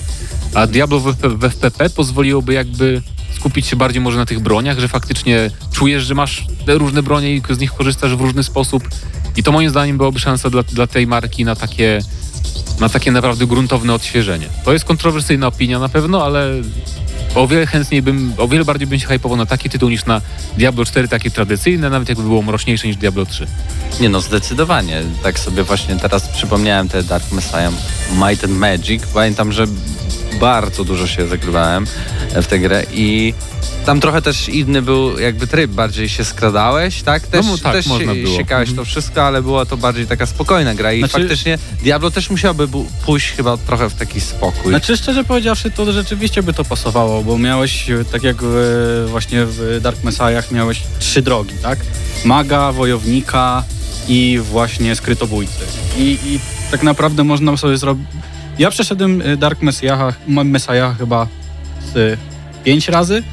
[0.54, 3.02] a Diablo w, FP w FPP pozwoliłoby jakby
[3.36, 7.36] skupić się bardziej może na tych broniach, że faktycznie czujesz, że masz te różne bronie
[7.36, 8.84] i z nich korzystasz w różny sposób
[9.36, 12.02] i to moim zdaniem byłoby szansa dla, dla tej marki na takie
[12.80, 14.48] na takie naprawdę gruntowne odświeżenie.
[14.66, 16.52] To jest kontrowersyjna opinia na pewno, ale
[17.38, 20.22] o wiele chętniej bym, o wiele bardziej bym się hypował na taki tytuł niż na
[20.58, 23.48] Diablo 4, takie tradycyjne, nawet jakby było mroczniejsze niż Diablo 3.
[24.00, 25.04] Nie no, zdecydowanie.
[25.24, 27.72] Tak sobie właśnie teraz przypomniałem te Dark Messiah
[28.14, 29.04] Might and Magic.
[29.14, 29.66] Pamiętam, że
[30.40, 31.88] bardzo dużo się zagrywałem
[32.36, 33.34] w tę grę i
[33.86, 37.28] tam trochę też inny był jakby tryb, bardziej się skradałeś, tak?
[37.28, 38.38] Też, No, tak, też można się, było.
[38.38, 38.86] siekałeś Mhm.
[38.86, 42.68] to wszystko, ale była to bardziej taka spokojna gra i Znaczy- faktycznie Diablo też musiałby
[43.06, 44.72] pójść chyba trochę w taki spokój.
[44.72, 49.80] Znaczy szczerze powiedziawszy, to rzeczywiście by to pasowało, bo miałeś, tak jak w, właśnie w
[49.82, 51.80] Dark Messiah, miałeś trzy drogi, tak?
[52.26, 53.64] Maga, wojownika
[54.08, 55.66] i właśnie skrytobójcy.
[55.98, 56.40] I, i
[56.72, 58.08] tak naprawdę można sobie zrobić...
[58.60, 61.28] Ja przeszedłem e, Dark Messiah, Messiah chyba
[61.94, 62.20] z
[62.64, 63.24] pięć razy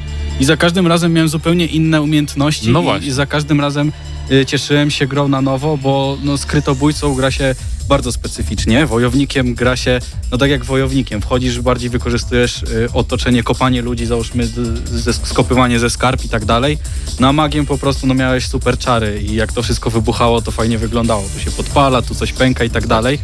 [0.41, 3.93] i za każdym razem miałem zupełnie inne umiejętności No i, i za każdym razem
[4.31, 7.55] e, cieszyłem się grą na nowo, bo no, skrytobójcą gra się
[7.89, 8.87] bardzo specyficznie.
[8.87, 14.47] Wojownikiem gra się, no tak jak wojownikiem, wchodzisz, bardziej wykorzystujesz y, otoczenie, kopanie ludzi, załóżmy
[14.85, 16.79] ze, skopywanie ze skarb i tak dalej.
[17.21, 20.79] No magiem po prostu no miałeś super czary i jak to wszystko wybuchało, to fajnie
[20.79, 21.25] wyglądało.
[21.35, 23.19] Tu się podpala, tu coś pęka i tak dalej.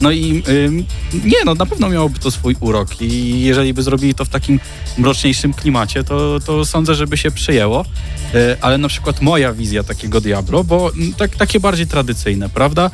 [0.00, 0.42] No i
[1.24, 4.60] nie, no na pewno miałoby to swój urok i jeżeli by zrobili to w takim
[4.98, 7.84] mroczniejszym klimacie, to, to sądzę, żeby się przyjęło.
[8.34, 12.90] E, ale na przykład moja wizja takiego Diablo, bo mm, tak, takie bardziej tradycyjne, prawda?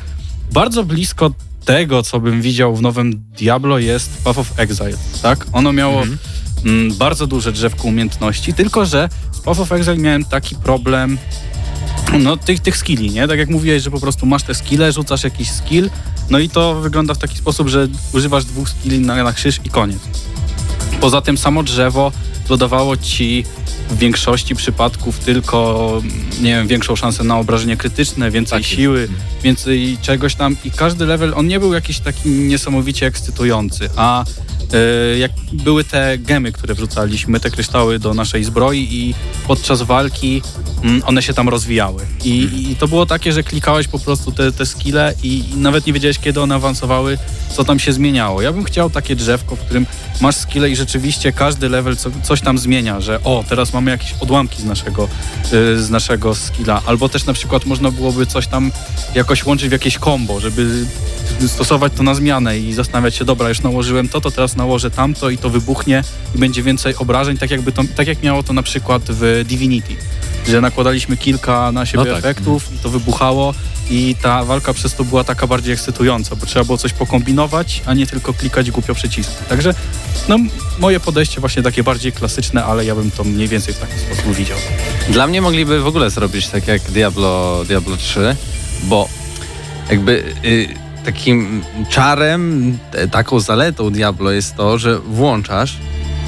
[0.53, 1.31] Bardzo blisko
[1.65, 5.45] tego, co bym widział w nowym Diablo jest Path of Exile, tak?
[5.53, 6.03] Ono miało
[6.65, 11.17] mm, bardzo duże drzewko umiejętności, tylko że z Path of Exile miałem taki problem
[12.19, 13.27] no, tych, tych skilli, nie?
[13.27, 15.89] Tak jak mówiłeś, że po prostu masz te skille, rzucasz jakiś skill,
[16.29, 19.69] no i to wygląda w taki sposób, że używasz dwóch skilli na, na krzyż i
[19.69, 19.99] koniec.
[21.01, 22.11] Poza tym samo drzewo
[22.47, 23.43] dodawało ci
[23.89, 26.01] w większości przypadków tylko,
[26.41, 28.75] nie wiem, większą szansę na obrażenie krytyczne, więcej Tak jest.
[28.75, 29.07] siły,
[29.43, 34.23] więcej czegoś tam i każdy level, on nie był jakiś taki niesamowicie ekscytujący, a
[34.73, 39.13] e, jak były te gemy, które wrzucaliśmy, te kryształy do naszej zbroi i
[39.47, 40.41] podczas walki
[40.83, 42.05] mm, one się tam rozwijały.
[42.23, 45.87] I, i to było takie, że klikałeś po prostu te, te skille i, i nawet
[45.87, 47.17] nie wiedziałeś, kiedy one awansowały,
[47.55, 48.41] co tam się zmieniało.
[48.41, 49.85] Ja bym chciał takie drzewko, w którym
[50.21, 54.13] masz skille i rzeczywiście każdy level co, coś tam zmienia, że o, teraz mamy jakieś
[54.19, 55.07] odłamki z naszego,
[55.53, 58.71] y, z naszego skilla, albo też na przykład można byłoby coś tam
[59.15, 60.85] jakoś łączyć w jakieś combo, żeby
[61.47, 65.29] stosować to na zmianę i zastanawiać się, dobra, już nałożyłem to, to teraz nałożę tamto
[65.29, 66.03] i to wybuchnie
[66.35, 69.95] i będzie więcej obrażeń, tak, jakby to, tak jak miało to na przykład w Divinity,
[70.47, 72.19] że nakładaliśmy kilka na siebie No tak.
[72.19, 73.53] efektów i to wybuchało
[73.89, 77.93] i ta walka przez to była taka bardziej ekscytująca, bo trzeba było coś pokombinować, a
[77.93, 79.35] nie tylko klikać głupio przyciski.
[79.49, 79.73] Także
[80.27, 80.37] no,
[80.79, 84.33] moje podejście właśnie takie bardziej klasyczne, ale ja bym to mniej więcej w taki sposób
[84.35, 84.57] widział.
[85.09, 88.35] Dla mnie mogliby w ogóle zrobić tak jak Diablo, Diablo 3,
[88.83, 89.09] bo
[89.89, 90.67] jakby y,
[91.05, 95.77] takim czarem, e, taką zaletą Diablo jest to, że włączasz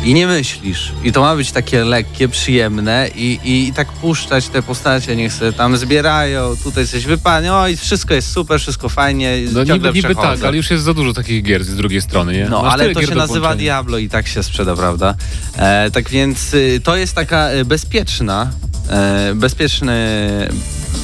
[0.05, 0.91] i nie myślisz.
[1.03, 5.33] I to ma być takie lekkie, przyjemne i, i, i tak puszczać te postacie, niech
[5.33, 10.15] sobie tam zbierają, tutaj coś wypadnie, oj, wszystko jest super, wszystko fajnie, No niby, niby
[10.15, 12.49] tak, ale już jest za dużo takich gier z drugiej strony, nie?
[12.49, 13.55] No, Masz ale to się nazywa.
[13.55, 15.15] Diablo i tak się sprzeda, prawda?
[15.57, 18.51] E, tak więc y, to jest taka y, bezpieczna,
[18.89, 19.95] e, bezpieczne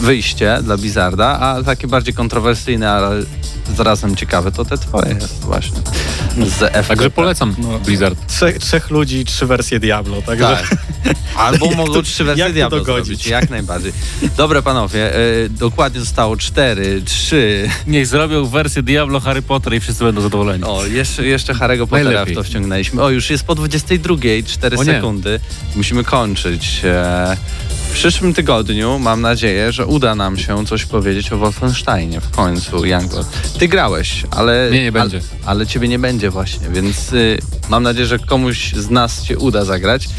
[0.01, 3.21] wyjście dla Blizzarda, a takie bardziej kontrowersyjne, ale
[3.77, 5.77] zarazem ciekawe, to te twoje jest właśnie.
[6.37, 6.83] Z FTP.
[6.87, 7.79] Także polecam No.
[7.79, 8.27] Blizzard.
[8.27, 10.45] Trzech, trzech ludzi, trzy wersje Diablo, także...
[10.47, 10.77] Tak.
[11.37, 13.05] Albo mogą to- trzy wersje Diablo dogodzić?
[13.07, 13.93] zrobić, jak najbardziej.
[14.37, 15.19] Dobra panowie, e,
[15.49, 17.69] dokładnie zostało cztery, trzy.
[17.87, 20.63] Niech zrobią wersję Diablo Harry Potter i wszyscy będą zadowoleni.
[20.63, 22.35] O, jeszcze, jeszcze Harry'ego Pottera w Najlepiej.
[22.35, 23.01] to wciągnęliśmy.
[23.03, 24.15] O, już jest po 22,
[24.47, 24.93] 4 O nie.
[24.93, 25.39] sekundy.
[25.75, 26.81] Musimy kończyć.
[26.83, 27.37] E,
[27.89, 32.86] w przyszłym tygodniu mam nadzieję, że uda nam się coś powiedzieć o Wolfensteinie w końcu,
[32.86, 33.27] Youngblood.
[33.59, 34.69] Ty grałeś, ale...
[34.71, 35.17] Nie, nie będzie.
[35.17, 37.38] Ale, ale ciebie nie będzie właśnie, więc y,
[37.69, 40.09] mam nadzieję, że komuś z nas się uda zagrać.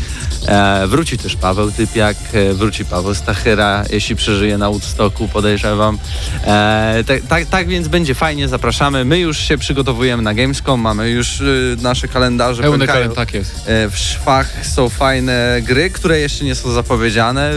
[0.46, 5.98] E, wróci też Paweł Typiak, e, wróci Paweł Stachyra, jeśli przeżyje na Woodstocku, podejrzewam.
[6.46, 9.04] E, tak, tak, tak więc będzie fajnie, zapraszamy.
[9.04, 12.62] My już się przygotowujemy na Gamescom, mamy już y, nasze kalendarze.
[12.62, 12.98] Pełny pękają.
[12.98, 13.54] kalend, tak jest.
[13.66, 17.50] E, w szwach są fajne gry, które jeszcze nie są zapowiedziane,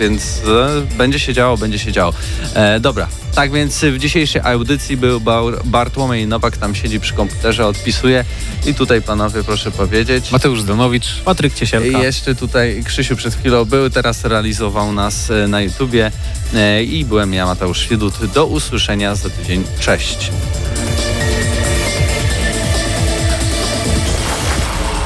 [0.00, 2.12] więc e, będzie się działo, będzie się działo.
[2.54, 7.66] E, dobra, tak więc w dzisiejszej audycji był Bar- Bartłomiej Nowak, tam siedzi przy komputerze,
[7.66, 8.24] odpisuje
[8.66, 10.32] i tutaj panowie proszę powiedzieć.
[10.32, 11.20] Mateusz Zdanowicz.
[11.24, 11.98] Patryk I Ciesielka.
[11.98, 16.10] jeszcze tutaj Krzysiu przed chwilą był, teraz realizował nas e, na YouTubie
[16.54, 18.14] e, i byłem ja, Mateusz Świdut.
[18.34, 19.64] Do usłyszenia za tydzień.
[19.80, 20.30] Cześć.